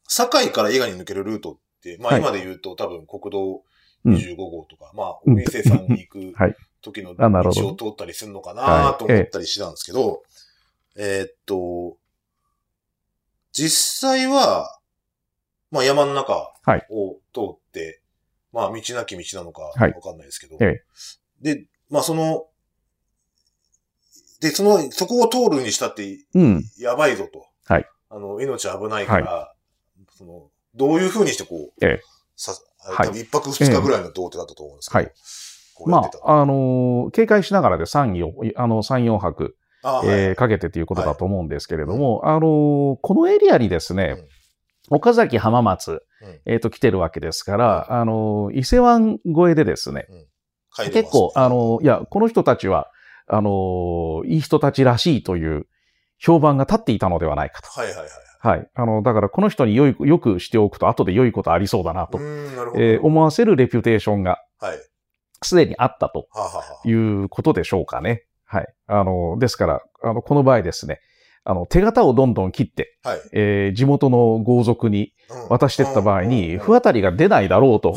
[0.08, 3.62] 堺から伊賀に抜けるルートって、まあはい今で言うと多分国道
[4.06, 8.98] うん25号とか、まあ、うんお店さんに行くはい時の道を通ったりするのかはない。
[8.98, 10.24] と思ったりしてたんですけど、
[10.96, 11.98] えーっと、
[13.52, 14.80] 実際は、
[15.72, 16.86] まあ山の中はい。
[16.90, 18.02] を通って、
[18.52, 19.94] まあ道なき道なのかわはい。
[19.94, 20.82] かんないですけど、え
[21.42, 22.48] で、まあその、
[24.40, 26.64] で、その、そこを通るにしたってうん。
[26.78, 27.46] やばいぞと。
[27.66, 27.86] はい。
[28.10, 29.54] あの、命危ないから、
[30.18, 32.02] その、どういう風にしてこう、ええ。
[32.38, 32.54] さ、
[33.14, 35.14] 一泊二日ぐらいの童貞だったと思うんですけど、はい
[35.80, 36.20] こうやってた。
[36.26, 44.18] まあ、あのー警戒しながらで3、4、あの、3、4泊、あえーかけてということだと思うんですけれども、あのーこのエリアにですね、
[44.92, 50.08] 岡崎浜松、うんえっ、と、来てるわけですから、あのー伊勢湾越えでですね、
[50.76, 52.88] 帰ります結構、あのーいや、この人たちは、
[53.28, 55.68] あのーいい人たちらしいという
[56.18, 57.70] 評判が立っていたのではないかと。
[57.70, 58.08] はいはいはい。
[58.42, 58.70] はい。
[58.74, 62.20] あの、だからこの人に良い、よくしておくと後で良いことありそうだなと。
[62.78, 64.78] えー思わせるレピュテーションがはい。
[65.44, 66.28] すでにあったと
[66.86, 68.24] いうことでしょうかね。
[68.46, 68.68] はい。
[68.88, 71.00] あの、ですから、あの、この場合ですね、
[71.44, 73.20] あの、手形をどんどん切って、はい。
[73.34, 77.96] えー地元の豪族にうん渡していった場合うんに、うん不当たりが出ないだろうと、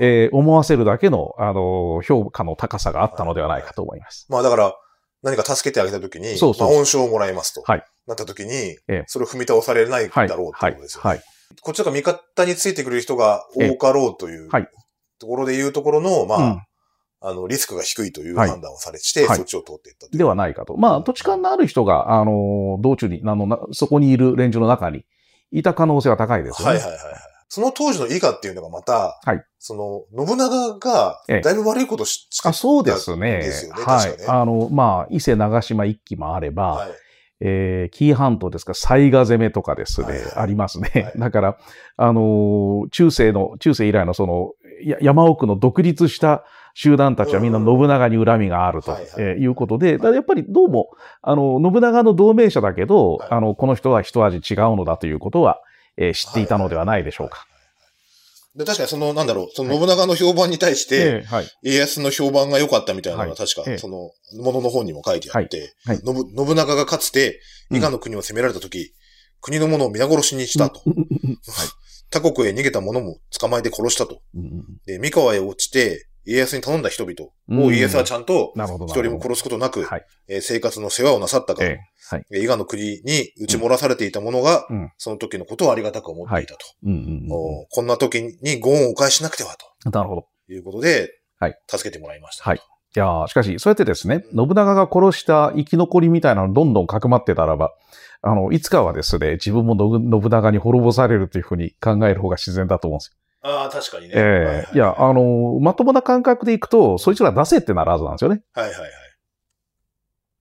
[0.00, 4.26] えー思わせるだけの、あの、評価の高さがあったのではないかと思います。
[4.30, 4.74] まあだから、
[5.22, 7.62] 何か助けてあげたときに、そうそうまあ、恩賞をもらいますと。
[7.62, 10.28] はいなったときに、ええそれを踏み倒されないだはい。
[10.28, 11.02] ろうってはいことですよ、。
[11.04, 11.20] はい。
[11.60, 14.68] こっちが味方についてくる人が多かろうという、はい
[15.20, 16.62] ところで言うところの、まあ、うん
[17.22, 20.76] あの、リスクが低いというはい判断をされて、はいそっちを通っていったというではないかと。
[20.76, 25.04] まあ、土地勘のある人が、あの、道中に、あの、なそこにいる連中の中に
[25.52, 26.74] いた可能性は高いですよね。
[26.76, 27.14] はいはいはいはい。
[27.48, 33.38] その当時の伊賀っていうのがまた、はいその、信長がええ、だいぶ悪いことし、しあそうですね。
[33.38, 34.10] ですよねはい。
[34.16, 36.90] ねあの、まあ、伊勢長島一揆もあれば、はい。
[37.40, 40.90] えー、紀伊半島ですか、雑賀攻めとかですね、はいはいありますね。
[40.94, 41.58] はいだから、
[41.96, 44.52] あのー中世の、中世以来のその、
[44.84, 50.90] や山奥の独立した集団たちはみんな信長に恨みがあると、はいうことで、やっぱりどうも、
[51.22, 53.28] あの、信長の同盟者だけど、はい。
[53.32, 55.60] あの、この人は一味違うのだということは、
[55.96, 57.46] えー知っていたのではないでしょうか。
[58.56, 61.24] で、確かにその、なんだろう、その信長の評判に対して。
[61.62, 63.30] 家康の評判が良かったみたいなのはい。
[63.30, 64.10] が確か、ええその、
[64.42, 65.98] ものの本にも書いてあって、はい。
[65.98, 67.76] 信信長がかつて、うん。
[67.76, 68.92] 伊賀の国を攻められた時、
[69.40, 70.82] 国の者を皆殺しにしたと。
[72.10, 74.20] 他国へ逃げた者も捕まえて殺したと。
[74.34, 74.42] うん。
[74.42, 74.64] うん。
[74.84, 78.52] で、三河へ落ちて、家康に頼んだ人々うんを家康はちゃんと。
[78.56, 80.06] 一人も殺すことなく、はい。
[80.28, 81.64] えー生活の世話をなさったか。
[82.32, 86.60] 伊賀の国に打ち漏らされていた者が、うんその時のことをありがたく思っていたと。
[87.70, 89.56] こんな時にご恩をお返ししなくては、
[89.90, 90.26] なるほど。
[90.46, 92.44] ということで、はい助けてもらいました。
[92.44, 92.60] はい
[92.96, 97.72] いやーしかし、そうやってですね、信長が殺した生き残りみたいなのどんどんかくまってたらば、
[98.20, 104.14] あの、いつかはですね、自分も信信長に滅ぼされるというふうに考える方が自然だと思うんですああ、確かにね。
[104.14, 104.20] よ。
[104.20, 108.42] ええいや、あの、まともな感覚でいくと、そいつら出せってなるはずなんですよね。
[108.52, 108.90] はいはいはい。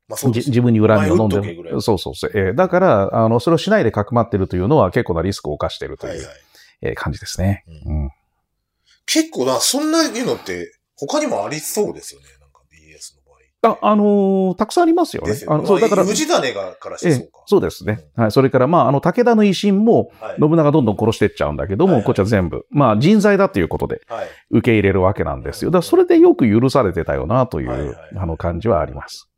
[0.10, 0.46] まあそうです。
[0.46, 2.32] じ自分に恨みを飲んでお前撃っとけぐらいそうそうそう。
[2.34, 6.36] ええだから、あの、それをしないでかくまってるというのは結構なリスクを冒しているという、はいはい。
[6.82, 7.64] ええ感じですね。
[7.68, 8.12] ううん。
[9.06, 12.28] 結構な、そんないうのって、他にもありそうですよね。
[13.62, 15.30] あ、あのーたくさんありますよね。
[15.30, 15.42] よね。
[15.48, 17.44] あのそう、だから、氏種がからしてええそうか。
[17.46, 18.06] そうですね。
[18.16, 18.32] はい。
[18.32, 20.38] それから、まあ、あの、武田の維新も、はい。
[20.40, 24.28] 信長どんどん殺していっちゃうんだけども、はいはいこっちは全部、まあ人材だということではい。
[24.52, 25.72] 受け入れるわけなんですよ。
[25.72, 29.30] だからそれでよく許されてたよなという、はいはいあの感じはあります。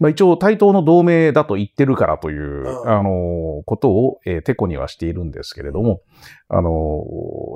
[0.00, 6.00] まあ一応対等の同盟だと言ってるからという、うんあの、ことを、えー、てこにはしているんですけれども、
[6.48, 7.04] あの、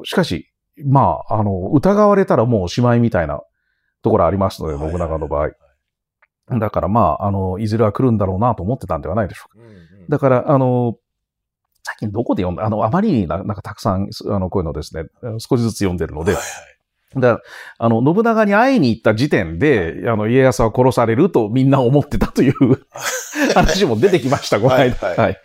[0.05, 0.53] しかし、
[0.85, 3.41] まあ、あの、疑われたらもうおしまいみたいな
[4.07, 5.51] ところありますので、信長の場合。
[6.61, 9.65] だからまあ、あの、いずれは来るんだろうなと思ってたんではないでしょうか。
[9.65, 10.97] うんうんだから、あの、
[11.83, 15.03] 最近どこで読んだあの、あまりにななんかたくさん、あの、こういうのですね、
[15.39, 16.77] 少しずつ読んでるので、はいはい
[17.21, 17.41] だ
[17.79, 22.55] あの、信長に会いに行った時点で、あの、家康は殺されるとみんな思ってたという
[23.55, 24.95] 話も出てきました、この間。
[25.09, 25.29] はいはい。
[25.29, 25.37] はい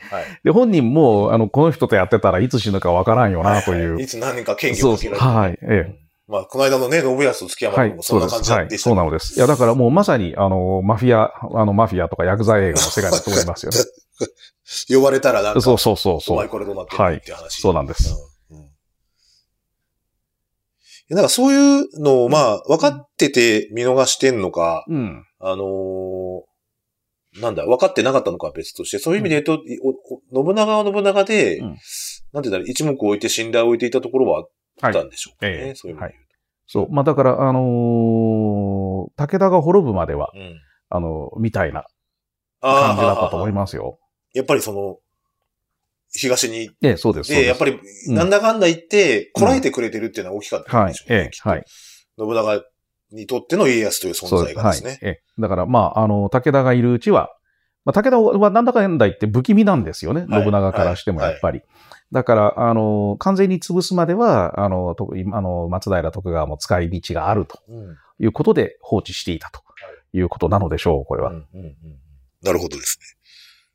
[0.43, 4.00] で、本人も、あの、この人とやってたらいつ死ぬかわからんよな、という。
[4.00, 5.13] いつ何か権そうそう。
[5.13, 5.58] はい。
[5.63, 6.11] ええ。
[6.32, 8.22] まあ、この間のね、信康と月山はい君も、そん。
[8.22, 8.67] な感じはい。
[8.70, 9.36] でしたねそうなのです。
[9.36, 13.78] いや、だからもうまさに、あの、マフィア、あの、マフィアとかヤクザ映画の世界だと思いますよね。
[14.96, 16.38] 呼ばれたらなんか、そうそうそうおそう。
[16.38, 17.62] 前これどうなってんのはいっていう話。
[17.62, 18.15] そうなんです。
[18.50, 18.72] うんうん
[21.10, 25.26] なんかそういうのを、まあ、分かってて見逃してんのか、うん。
[25.39, 31.78] あのーなんだ、分かってなかったのかは別として、そういう意味で言うと、いおお信長は信長で、うん
[32.34, 34.50] なんていうんだろう、一目置いて信頼を置いていたところはあっ
[34.82, 35.52] たんでしょうかね。
[35.54, 36.15] はいええそういう意味で
[36.67, 36.91] そう。
[36.91, 40.52] まあ、だから、あのー武田が滅ぶまでは、言うと。
[40.52, 40.60] うん。
[40.89, 41.86] あの、みたいな
[42.62, 43.56] あ感じだったと思いす。
[43.56, 44.00] ますよ。
[44.34, 44.98] やっぱりその、
[46.13, 47.28] 東に行っええ、そうです。
[47.28, 51.06] そうて、ですやっぱり、うんなんだかんだ言って、こらえてくれてるっていうのは大きかったんはいでしょ。
[51.10, 51.20] うね。
[51.24, 51.63] ええきっ、とはい。
[52.20, 52.63] 信長
[53.12, 54.89] にとっての家康という存在がですね。
[54.89, 55.00] はい。
[55.02, 55.22] ええ。
[55.39, 57.30] だから、まあ、あの、武田がいるうちは、
[57.86, 60.26] まあ、武田はなんだかんだ言って不気味なんですよね。
[60.30, 61.62] はい信長からしてもやっぱり。
[62.12, 69.62] だから、あの、完全に潰すまでは、あの、と今あの松平徳川も使い道があるとうんいうことで放置していたと
[70.13, 71.32] いうことなのでしょう、これは。
[71.32, 71.76] いうんうんうん
[72.44, 72.98] なるほどです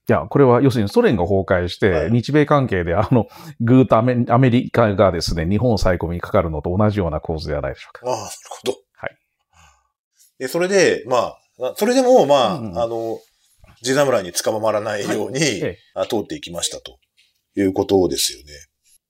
[0.09, 3.27] や、これは要するにソ連が崩壊して、はい日米関係であの、
[3.61, 8.07] ぐーっとアメアメリカがですね、日本を最込みにかかるのと同じような構図ではないでしょうか。
[8.07, 8.13] ね。
[8.13, 8.73] ああ、なるほど。
[8.95, 9.17] はい。
[10.39, 13.19] で、それで、まあ、なそれでも、まあ、うんあの、
[13.87, 16.99] 地侍に捕まらないように、ええあ通っていきましたと
[17.57, 18.45] いうことですよね。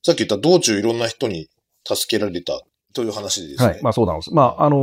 [0.02, 1.48] さっき言った道中いろんな人に
[1.84, 2.60] 助けられた
[2.94, 3.68] という話でですね。
[3.68, 3.82] はい。
[3.82, 4.34] まあそうなんです。
[4.34, 4.76] まあ、あの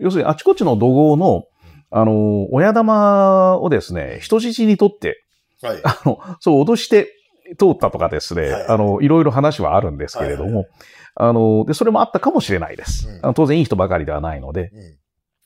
[0.00, 1.44] ー要するにあちこちの怒号の、
[1.90, 5.24] あのー親玉をですね、人質にとって、
[5.60, 5.80] はい。
[5.84, 7.12] あの、そう脅して
[7.58, 10.68] 通ったとかですね、はいあの、いろいろ話はあるんですけれども、はい
[11.14, 13.08] あの、で、それもあったかもしれないです。
[13.22, 15.01] うん当然いい人ばかりではないので、うん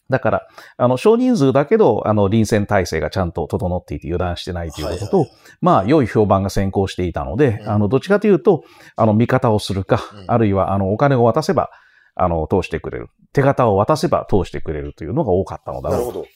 [0.09, 7.69] だから、あの、少人数だけど、あの、臨戦態勢がちゃんと整っていて油断してないということと、はいはいまあ、良い評判が先行していたので、うん。
[7.69, 8.63] あの、どっちかというと、
[8.95, 10.25] あの、味方をするか、うん。
[10.29, 11.71] あるいは、あの、お金を渡せば、
[12.15, 13.09] あの、通してくれる。
[13.33, 15.99] 手形を渡せば通してくれるというのが多かったのだろう。
[15.99, 16.27] なるほ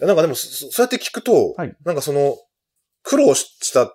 [0.00, 0.06] ど。
[0.06, 1.76] なんかでも、そそうやって聞くと、はい。
[1.84, 2.36] なんかその、
[3.02, 3.92] 苦労した、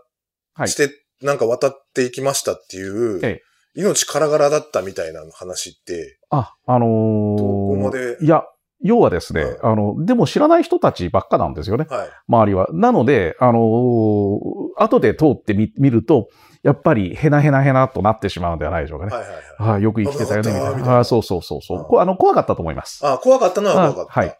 [0.53, 0.69] はい。
[0.69, 0.89] して、
[1.21, 3.41] なんか渡っていきましたっていう、え。
[3.75, 8.17] 命からがらだったみたいな話って、あ、あのーどこまで？
[8.19, 8.43] いや、
[8.81, 11.85] 要はですね、はいあの、でも知らない人たちばっかなんですよね。
[11.89, 12.09] はい。
[12.27, 12.67] 周りは。
[12.71, 14.39] なので、あのー
[14.81, 16.29] 後で通ってみ見ると、
[16.63, 19.11] やっぱりヘナヘナヘナとなってしまうんではないでしょうかね。
[19.13, 19.71] はいはいはい。
[19.73, 20.95] はい、よく生きてたよね、みたいな。
[20.97, 22.15] ああそうそうそうそうあこあの。
[22.15, 23.05] 怖かったと思います。
[23.05, 24.19] あ、怖かったのは怖かった。
[24.19, 24.37] あはい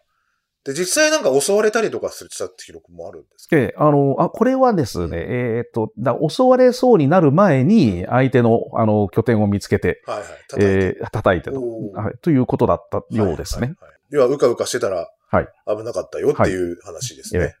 [0.62, 3.56] で、実際なんか襲われたりとかするしたって記録もあるんですか？
[3.56, 10.26] ええ、あの、あ、これはですね、えーっと、だ襲われそうになる前に、相手の、あの、拠点を見つけて、はいはい。
[10.48, 11.62] 叩いてえー叩いてと、
[11.94, 13.68] はい、ということだったようですね。
[13.68, 17.40] はいはいはい要は、うかうかしてたら、はい危なかったよっていう話ですね。
[17.40, 17.54] はいえ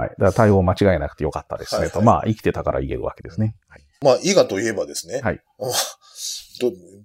[0.00, 0.08] はい。
[0.10, 1.98] だから対応間違えなくてよかったですね、と。
[1.98, 3.54] はいはいまあ、生きてたから言えるわけですね。
[3.68, 3.84] はい。
[4.02, 5.20] あまあ、伊賀といえばですね。
[5.20, 5.40] はい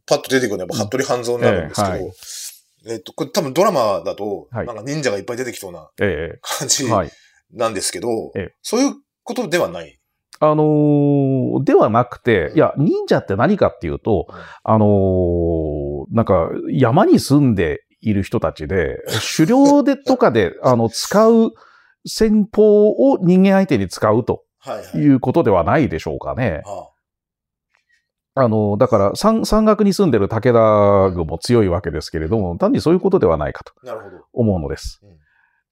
[0.05, 2.11] パッと出てくるのはやっぱ、服部半蔵になるんですけど、ええはい
[2.87, 6.85] えっと、これ多分ドラマだと、はいなんか忍者がいっぱい出てきそうなえ感じ。
[7.53, 9.97] なんですけど、ええそういうことではない？
[10.41, 14.27] あのーではなくて、いや、忍者って何かっていうと、
[14.63, 19.03] あのーなんか、山に住んでいる人たちで、
[19.35, 21.53] 狩猟でとかで、あの、使う
[22.05, 24.97] 戦法を人間相手に使うとはいはい。
[24.97, 26.61] いうことではないでしょうかね。
[26.65, 26.91] は
[28.35, 33.73] あの、だから山、山岳に住んでる武田軍も強いわけですけれども、単にそういうことではないかと。
[34.33, 35.01] 思うのです。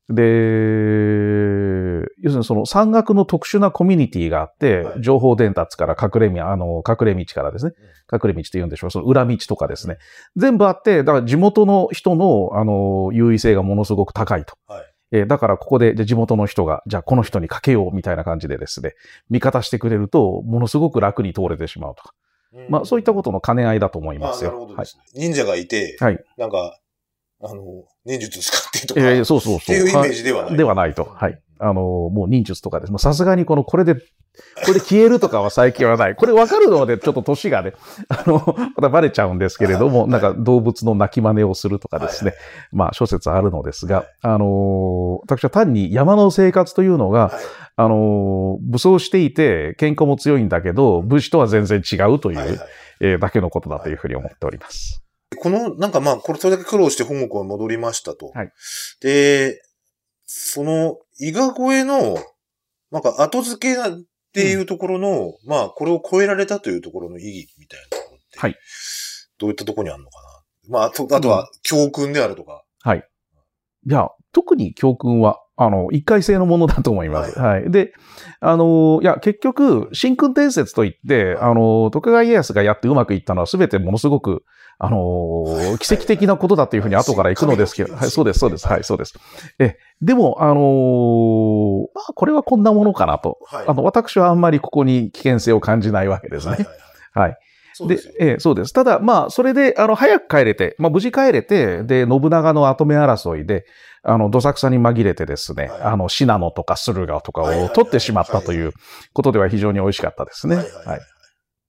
[0.09, 7.71] で、要するにその山岳の特殊なコミュニティがあって、はい情報伝達から隠れみ、あの、隠れ道からですね、
[8.11, 9.97] 隠れ道と言うんでしょう、その裏道とかですね、
[10.35, 14.55] 全部あって、だから地元の人の、あの、優位性がものすごく高いと。
[14.67, 14.83] はい。
[15.11, 18.93] えーだからここで、地元の人が、じゃあこの人にかけようみたいな感じでですね、
[19.29, 22.13] 味方してくれると、ものすごく楽に通れてしまうとか。
[22.53, 24.51] うんまあそういったことの兼ね合いだと思いあますよ。
[24.51, 24.85] なるほどはい。
[24.85, 25.03] ですね。
[25.15, 26.23] 忍者がいて、はい。
[26.37, 26.77] なんか、
[27.45, 29.75] あの、忍術使ってとか、えーそうそうそう。
[29.75, 30.58] っていうイメージではない。
[30.58, 31.03] ではないと。
[31.13, 31.39] はい。
[31.60, 32.93] あの、もう忍術とかです。
[32.97, 34.01] さすがにこの、これで、こ
[34.67, 36.15] れで消えるとかは最近はない。
[36.15, 37.73] これ分かるので、ちょっと年がね、
[38.10, 38.41] あの、
[38.75, 42.32] またバレちゃうんですけれども、はいなんか動物の鳴き真似をするとかですね。
[42.32, 42.39] はい
[42.71, 47.32] まあ、諸説あるのですが、はいあの、私は単に山の生活というのが、はい
[47.75, 52.58] あの、武装していて、喧嘩も強いんだけど、武士とは全然違うという、はいはい
[53.01, 55.02] えーだけのことだというふうに思っております。
[55.43, 58.27] この、なんかまあ、これ、それだけ苦労して本国は戻りましたと。
[58.27, 58.51] はい
[59.01, 59.62] で、
[60.25, 62.17] その、伊賀越えの、
[62.91, 64.01] なんか後付けなっ
[64.34, 68.56] ていうところの、まあ、これを超えられたというところの意義みたいなところって、はい
[69.38, 70.69] どういったところにあるのかな。
[70.69, 72.63] まあ、あとあとは、教訓であるとか。
[72.82, 73.03] はい。
[73.87, 77.39] いや、特に教訓は、あの、一回性のものだと思います。
[77.39, 77.69] はい。
[77.69, 77.93] で、
[78.39, 84.43] あの、いや、結局、真空伝説といって、あの、徳川家康がやってうまくいったのは、すべてものすごく、
[84.79, 89.13] あの、はい奇跡的なことだというふうに後から行くのですけど、はいはい、そうです、そうです、はい、そうです。
[89.59, 93.37] え、でも、あの、まあ、これはこんなものかなと。
[93.45, 93.65] はい。
[93.67, 96.53] あの、私はあんまりここに危険性を感じないわけですね。
[96.53, 97.37] はいはいはいはい。
[97.73, 98.73] そうですええ、そうです。
[98.73, 103.65] ただ、まあ、それで、あの、早く帰れて、まあ、無事帰れて、で、信長の後目争いで、
[104.03, 105.81] あの、どさくさに紛れてですね、はい。
[105.81, 108.73] あの、信濃とか駿河とかを取ってしまったという
[109.13, 110.57] ことでは非常に美味しかったですね。
[110.57, 110.65] はい。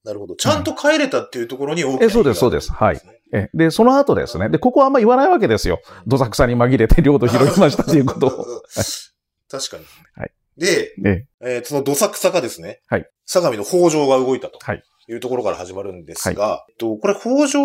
[0.04, 0.36] なるほど。
[0.36, 2.72] ちゃんと帰れたっていうところに大きなえそうですそうです。
[2.72, 3.00] はい。
[3.32, 5.80] えで、その後ですね、で、ここはあんま言わないわけですよ。
[6.06, 8.30] どさくさに紛れて領土広げましたということを。
[9.50, 9.84] 確かに。
[10.14, 10.32] はい。
[10.58, 11.26] で、え。
[11.40, 13.08] えーそのどさくさがですね、はい。
[13.24, 14.58] 相模の北条が動いたと。
[14.60, 17.60] はいいうところから始まるんですが、えっと、これ北条、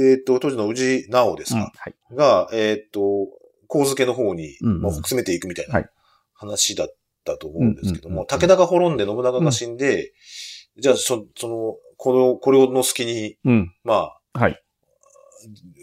[0.00, 1.94] えっと、当時の宇治直ですうんか、はい。
[2.14, 3.00] が、えっと、
[3.68, 5.88] 神付けの方に、うんうんまあ、詰めていくみたいはない
[6.34, 10.12] 話だったと思うんですけども、うんうんうんうん武田が滅んで信長が死んで、
[10.78, 13.74] じゃあ、そその、この、これの隙に、うん。
[13.82, 14.62] まあ、はい。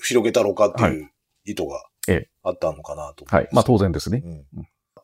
[0.04, 1.10] 広げたろうかっていう
[1.46, 3.26] 意図がええあったのかなと。
[3.26, 3.50] はい。
[3.52, 4.22] まあ、当然ですね。
[4.24, 4.46] うん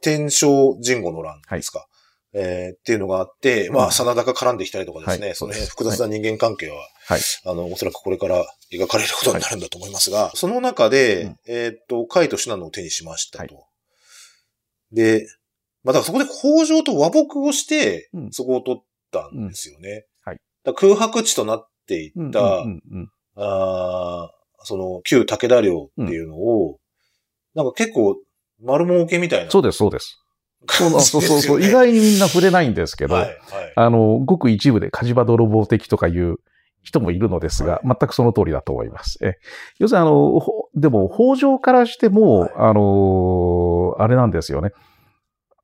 [0.03, 0.47] 天正
[0.83, 1.85] 神護の乱ですか？
[2.33, 6.77] えーっていうのがあって、まあ、うん真田が絡んできたりとかですね、はいその辺複雑な人間関係は、
[7.07, 7.21] はい。
[7.45, 11.39] あの、おそらくこれから描かれることになるんだと思いますが、その中で、うん。
[11.47, 13.55] えーっと、海と信濃を手にしましたと。
[13.55, 13.61] は
[14.91, 15.27] で、
[15.83, 18.31] まあ、だからそこで北条と和睦をしてう、ん。
[18.31, 20.05] そこを取ったんですよね。
[20.23, 20.39] はい。
[20.75, 26.77] 空白地となっていった、うんうんうんあーその、旧武田領っていうのを、
[27.55, 28.15] なんか結構、
[28.61, 29.49] 丸儲けみたいな。
[29.49, 30.20] そうです、そうです。
[30.67, 31.61] そうそうそうそう。
[31.61, 33.37] 意外にみんな触れないんですけど、はい、はい。
[33.75, 36.37] あの、ごく一部で火事場泥棒的とかいう
[36.81, 39.17] 人もいるのですが、はい全くその通りだと思います。
[39.23, 39.37] え
[39.79, 44.71] 要するに、あの、ほでも、北条からしても、はいあの、あれなんですよね。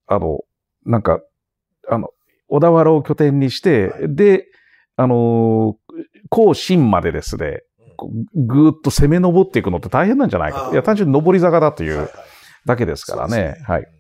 [0.08, 0.40] あの、
[0.86, 1.20] なんか、
[1.90, 2.10] あの、
[2.48, 4.46] 小田原を拠点にして、はいで、
[4.96, 5.76] あの、
[6.30, 7.62] 甲信までですね、
[8.36, 12.10] ぐーっと攻め上っていくのって大変なんじゃないかいや、単純に上り坂だという
[12.66, 13.58] だけですからね。
[13.66, 13.97] はい。。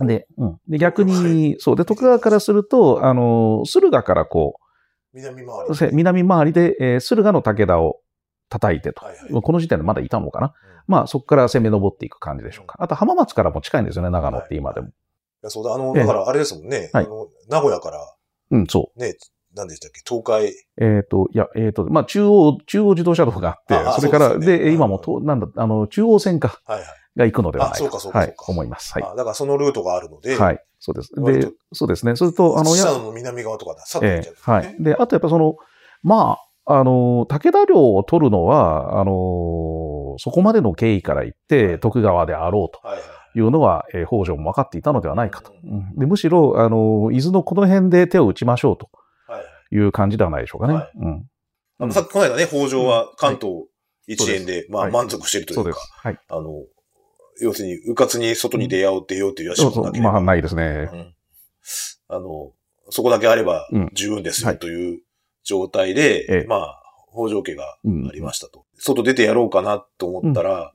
[0.00, 0.06] い。
[0.06, 0.60] で、うん。
[0.68, 1.76] で、逆に、そう。
[1.76, 4.58] で、徳川からすると、あの、駿河からこ
[5.12, 5.76] 南回う、り。
[5.76, 8.00] せ南回りで、えー駿河の武田を
[8.48, 9.04] 叩いてと。
[9.04, 10.54] はいはいこの時点でまだいたのかな。
[10.86, 12.76] まあ、そこから攻め上っていく感じでしょうか。
[12.78, 14.88] あと、浜松からも近いんですよね、長野って今でも。
[14.88, 14.90] い
[15.42, 16.90] やそうだ、あの、ええだからあれですもんね。
[16.92, 17.98] はいあの、名古屋から、
[18.50, 18.98] うん、そう。
[18.98, 19.14] ね、
[19.54, 20.52] 何でしたっけ、東海。
[20.80, 26.88] えっ、と、いや、えっ、と、まあ、中央、中央自動車道があって、それから、で今もと、なんだ、あの、中央線か、はいはい。
[27.18, 28.94] が行くのではないかそうかはい思います。
[28.94, 29.02] はい。
[29.02, 30.64] あだからそのルートがあるので、はい。
[30.78, 31.10] そうです。
[31.14, 32.14] でそうですね。
[32.14, 34.76] それと、あの、や下の南側とかだ、さっと行っえちゃう、えはい。
[34.78, 35.56] で、あとやっぱその、
[36.02, 42.96] まあ、あの、武田領を取るのは、あの、そこまでの経緯から言って、徳川であろうとは
[43.34, 45.52] いうのは、えー北条も分かっていたのではないかと。
[45.64, 48.88] うんうんでむしろ、あの、伊豆のこの辺で手を打ちましょうと
[49.26, 49.40] は
[49.72, 50.74] いう感じではないでしょうかね。
[50.74, 50.92] はい
[51.80, 51.92] うん。
[51.92, 53.66] さっきこの間ね、北条は関東
[54.06, 55.80] 一円で、まあはい満足しているというか。
[56.02, 56.18] はい。
[56.28, 56.50] あの、
[57.40, 59.84] 要するに、うかつに外に出よう出ようというそうそう。
[59.84, 60.88] 足もなければまあ、ないですね。
[60.92, 61.14] うん。
[62.08, 62.52] あの、
[62.90, 63.90] そこだけあればうん。
[63.92, 64.58] 十分ですよはい。
[64.58, 65.00] という
[65.44, 66.46] 状態で、ええ。
[66.48, 66.82] まあ、
[67.12, 68.64] 北条家がうんありましたと。
[68.78, 70.72] 外出てやろうかなと思ったら、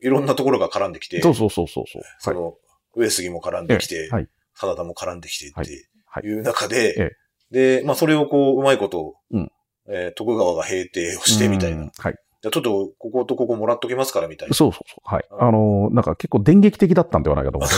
[0.00, 2.02] いろんなところが絡んできて、そうそうそうそうそう。
[2.18, 2.54] その、
[2.94, 4.08] 上杉も絡んできて、ええ。
[4.10, 4.28] はい。
[4.54, 6.26] 真田も絡んできてってはい。
[6.26, 9.52] いう中で、えで、まあそれをこう、うまいこと、うん。
[9.88, 11.82] えー徳川が平定をしてみたいな。
[11.82, 11.92] うん。
[11.96, 12.14] はい。
[12.42, 14.54] ちょっと、こことここもらっときますからみたいな。
[14.54, 15.14] そうそうそう。
[15.14, 15.24] はい。
[15.38, 17.76] あの、なんか結構電撃的だったんではないかと思って。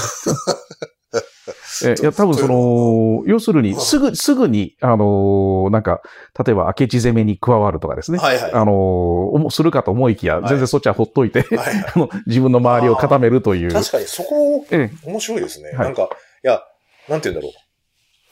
[1.85, 6.01] えいや、多分その、要するに、すぐ、すぐに、あのーなんか、
[6.47, 8.19] 例えば明智攻めに加わるとかですね。
[8.19, 8.53] はいはい。
[8.53, 13.73] あのーおもするかと思いきや、はい全然そっちはほっといて、はいはい あの自分の周りを固めるという。
[13.73, 15.71] 確かにそこ、え面白いですね。
[15.71, 16.09] はいなんか、
[16.45, 16.63] いや、
[17.09, 17.53] なんて言うんだろう。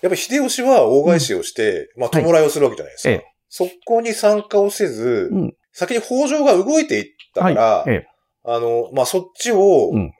[0.02, 3.10] やっぱ秀吉は大返しをして、まあ、はい弔いをするわけじゃないですか。
[3.10, 7.04] ええそこに参加をせず、うん先に北条が動いていっ
[7.34, 7.90] たから、はい。
[7.90, 8.06] え
[8.44, 10.12] あの、まあ、そっちをうん。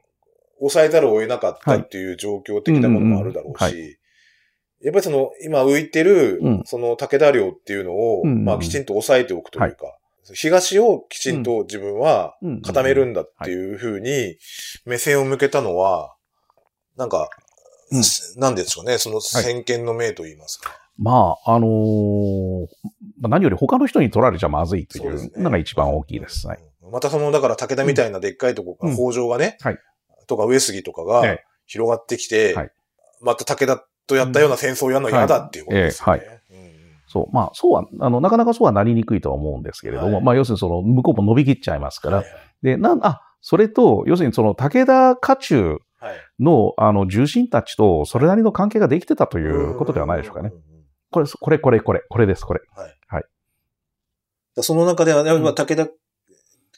[0.63, 3.99] 抑えざるを得なかったっていう状況的なものもあるだろうし、
[4.83, 6.63] やっぱりその、今浮いてる、うん。
[6.67, 9.97] その武田領っていうのを、まあ、きちんと抑えておくというか、
[10.35, 14.37] 東をきちんと自分は固めるんだっていうふうに
[14.85, 16.15] 目線を向けたのは、
[16.99, 17.31] なんか、
[17.91, 18.03] うん。
[18.37, 20.79] なんでしょうね、その先見の明と言いますか。
[21.01, 22.67] まあ、あのー
[23.21, 26.47] まあ何より他の人に取られちゃまずいといそうのが一番大きいです。
[26.47, 26.59] はい。
[26.83, 26.91] うん。
[26.93, 28.97] またその、だから武田みたいなでっかいとこが、うん。
[28.97, 29.79] 北条がね、はい。
[30.27, 31.45] とか上杉とかがええ。
[31.67, 32.71] 広がってきて、はい。
[33.23, 36.23] また武田とやったような戦争をやるの嫌だっていうことですよね。
[36.51, 36.57] うん。
[37.07, 37.35] そう。
[37.35, 40.25] まあ、そうは、あの、なかなかそうはなりにくいとは思うんですけれども、はい。
[40.25, 42.37] まあ、要するにその、向こうも伸びきっちゃいますから、はいはい。
[42.63, 46.15] で、なん、あ、それと、要するにその、武田家中はい。
[46.39, 50.49] の、あの、重臣たちと、それなりの関係ができてたということではないでしょうかね。
[50.49, 50.53] ん。
[50.53, 50.70] んんうん
[51.11, 52.61] これ、これ、これ、これ、これです、これ。
[54.63, 55.89] その中では、武田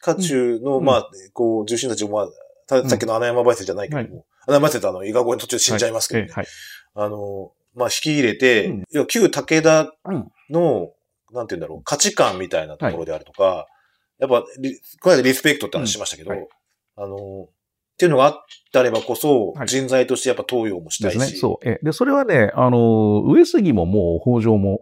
[0.00, 0.84] 家中の、うん。
[0.84, 2.28] まあ、こう、重臣たちも、まあ、
[2.66, 6.26] たさっきの穴山バイセじゃないけども、穴山バイセってあの、伊賀越え途中で死んじゃいますけどね。
[6.30, 6.46] えはい。
[6.94, 8.84] あの、まあ、引き入れて、うん。
[8.90, 10.32] 要は旧武田うん。
[10.50, 10.92] の、
[11.32, 13.66] なんて言うんだろう、価値観みたいなところであるとか、
[14.18, 16.32] やっぱリ、この間リスペクトって話しましたけど、
[16.96, 17.48] あの、
[18.02, 21.18] っていうのがあったればこそ、はい人材としてやっぱ登用もしたいし。
[21.18, 21.38] ですね。
[21.38, 21.68] そう。
[21.68, 24.80] え、で、それはね、あの、上杉ももう北条も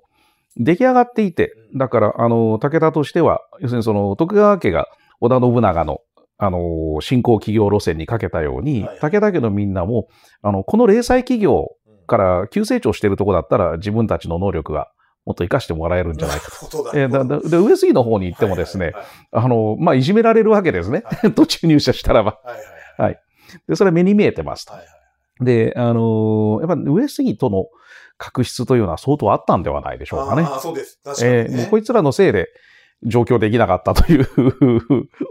[0.56, 4.88] 出来上がっていて、だから、あの、武田としては、要するにその、徳川家が
[5.20, 6.00] 織田信長の、
[6.38, 10.08] あの、新興企業路線にかけたように、はい武田家のみんなも、
[10.40, 14.90] あの、この零細企業うんから急成長してるとこだったら、自分たちの能力が
[15.26, 16.48] もっと活かしてもらえるんじゃないか。
[16.48, 21.04] なるほどえーで上杉の方に行ってもですね、はいはいあの、まあ、いじめられるわけですね。
[21.36, 22.40] 途中入社したらば。
[22.42, 22.79] はいはいはい
[23.68, 24.72] で、それは目に見えてますと。
[24.72, 24.90] はいはい
[25.42, 27.66] で、あのーやっぱ上杉との
[28.18, 30.42] 確執というのは相当あったんではないでしょうかね。
[30.42, 31.00] ああ、そうです。
[31.02, 31.38] 確かに、ね。
[31.62, 32.48] えーこいつらのせいで
[33.02, 34.28] 上京できなかったという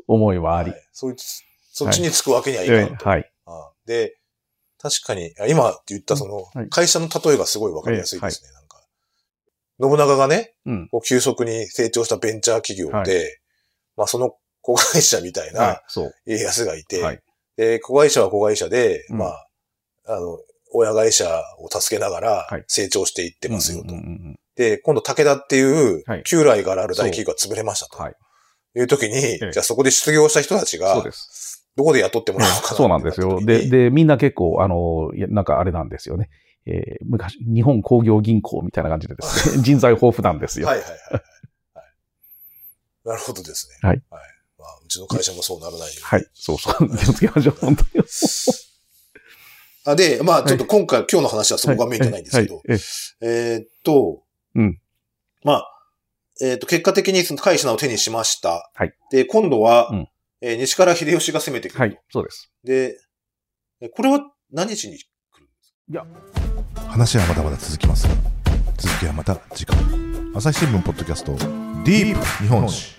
[0.07, 0.72] 思いはあり。
[0.72, 2.93] はいそいつ、そっちにつくわけにはいかんと。
[2.93, 3.32] えーはい。
[3.86, 4.17] で、
[4.82, 8.51] 確かに、あ今言ったそのは、い会社の例えがすごいわかりやすいですね。
[8.51, 8.82] なんか
[9.80, 10.88] 信長がね、うん。
[10.89, 13.26] こう急速に成長したベンチャー企業で、は
[13.97, 15.82] まあその子会社みたいはいな。
[16.26, 17.22] 家康がいて、はい
[17.60, 19.47] で、子会社は子会社で、うんまあ、
[20.07, 20.39] あの、
[20.72, 23.93] 親会社を助けながらはい成長していってますよと。
[23.93, 28.01] うんうんうんで、今度武田っていうはい、旧来からある大企業が潰れましたと。
[28.01, 28.16] はい。
[28.76, 31.66] いう時に、えじゃあそこで失業した人たちがそう、です。
[31.78, 32.76] どこで雇ってもらおうかな。
[32.76, 33.39] そうなんですよ。
[33.39, 36.30] で、、で、みんな結構、あの、いやなんかあれなんですよね。
[36.66, 40.68] えー昔、日本工業銀行みたいな感じでですね、 人材豊富なんですよ。
[40.68, 41.14] はいはいはいはい。
[41.14, 41.24] はい
[43.05, 43.88] なるほどですね。
[43.88, 44.01] はい。
[44.60, 46.01] まあ、うちの会社もそうならないように。
[46.01, 46.26] はい。
[46.34, 46.97] そうそう。
[46.97, 48.03] 気をつけましょう、本当に。
[49.86, 52.80] あで、まあ、ちょっと今回、今日の話はそこがメインじゃないんですけど、はいはい
[53.22, 54.24] えーっと、
[54.55, 54.80] うん
[55.43, 55.66] まあ、
[56.41, 58.70] えーっと、結果的にその会社を手にしました。
[58.74, 60.07] はいで、今度は、うん
[60.41, 61.80] えー西から秀吉が攻めてくる。
[61.80, 62.51] はい、そうです。
[62.64, 62.97] で、
[63.82, 65.05] えこれは何しに来
[65.89, 66.01] る
[66.88, 68.14] 話はまだまだ続きますが
[68.78, 69.78] 続きはまた次回
[70.34, 71.34] 朝日新聞ポッドキャスト
[71.86, 72.95] ディープ日本史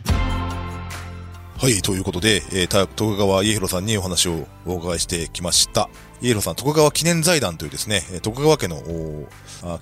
[1.60, 5.90] はい、ということで、えー徳川家広さんにお話をお伺いしてきました。
[6.22, 8.82] 家広さん、徳川記念財団というですね、徳川家の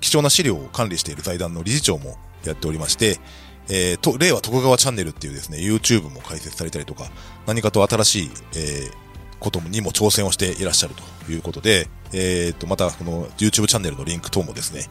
[0.01, 3.21] 貴重な資料を管理している財団の理事長もやっておりまして、
[3.69, 7.13] えーと、令和徳川チャンネルっていうですね、YouTube も開設されたりとか、
[7.47, 9.09] 何かと新しい、えー
[9.39, 10.95] ことにも挑戦をしていらっしゃる
[11.27, 14.89] ということで、えーと、またこの YouTube チャンネルのリンク等もですね、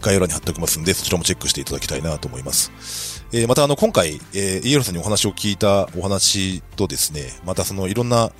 [0.00, 3.24] 概要欄に貼っておきますんで、そちらもチェックしていただきたいなと思います。
[3.32, 8.30] えーまたあの、今回、えー、イエローさんにお話を聞いたお話とですね、またそのいろんな、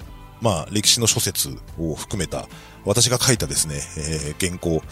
[0.41, 2.49] まあ、歴史の諸説を含めた、
[2.85, 4.83] 私が書いたですね、えー原稿、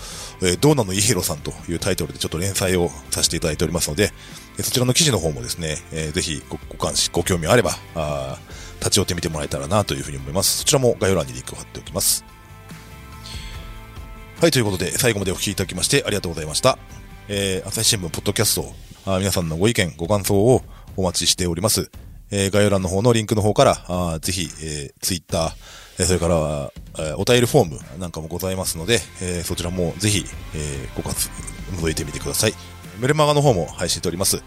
[0.43, 4.12] えーどうなのイエローさんというタイトルでちょっと連載をさせていただいておりますので、
[4.59, 8.39] えそちらの記事の方もですね、えーぜひごご関心、ご興味あれば、あ
[8.81, 10.59] 立ち寄ってみてもらえたらなというふうに思います。
[10.59, 12.25] そちらも概要欄にリンクを貼っておきます。
[14.39, 16.78] はい、ということで、最後までお聞きいただきましてありがとうございました。
[17.28, 18.70] えー朝日新聞ポッドキャスト、
[19.11, 20.62] あ皆さんのご意見、ご感想を
[20.95, 21.91] お待ちしております。
[22.30, 25.53] えー概要欄の方のリンクの方から、あぜひ、えー、ツイッター、
[26.01, 27.64] えーそれからは、えーお便りフォー
[27.95, 31.30] ムなんかもございますので、えーそちらもぜひ、えーご活、
[31.80, 32.55] 覗いてみてください。
[33.01, 34.43] メルマガの方も配信しております。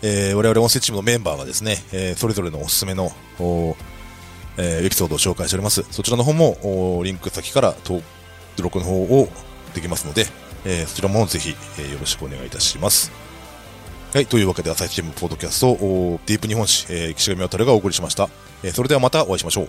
[0.00, 3.76] えー我々音声チームのメンバーがですね、えーそれぞれのおすすめの、お
[4.56, 5.84] えーエピソードを紹介しております。
[5.90, 8.02] そちらの方も、おリンク先から登
[8.62, 9.28] 録の方を
[9.74, 10.26] できますので、
[10.64, 13.12] えーそちらもぜひ、えーよろしくお願いいたします。
[14.12, 14.26] はい。
[14.26, 18.28] というわけで、朝日新聞ポッドキャスト、をディープ日本史、えー岸上渡がお送りしました。
[18.62, 19.68] えーそれではまたお会いしましょう。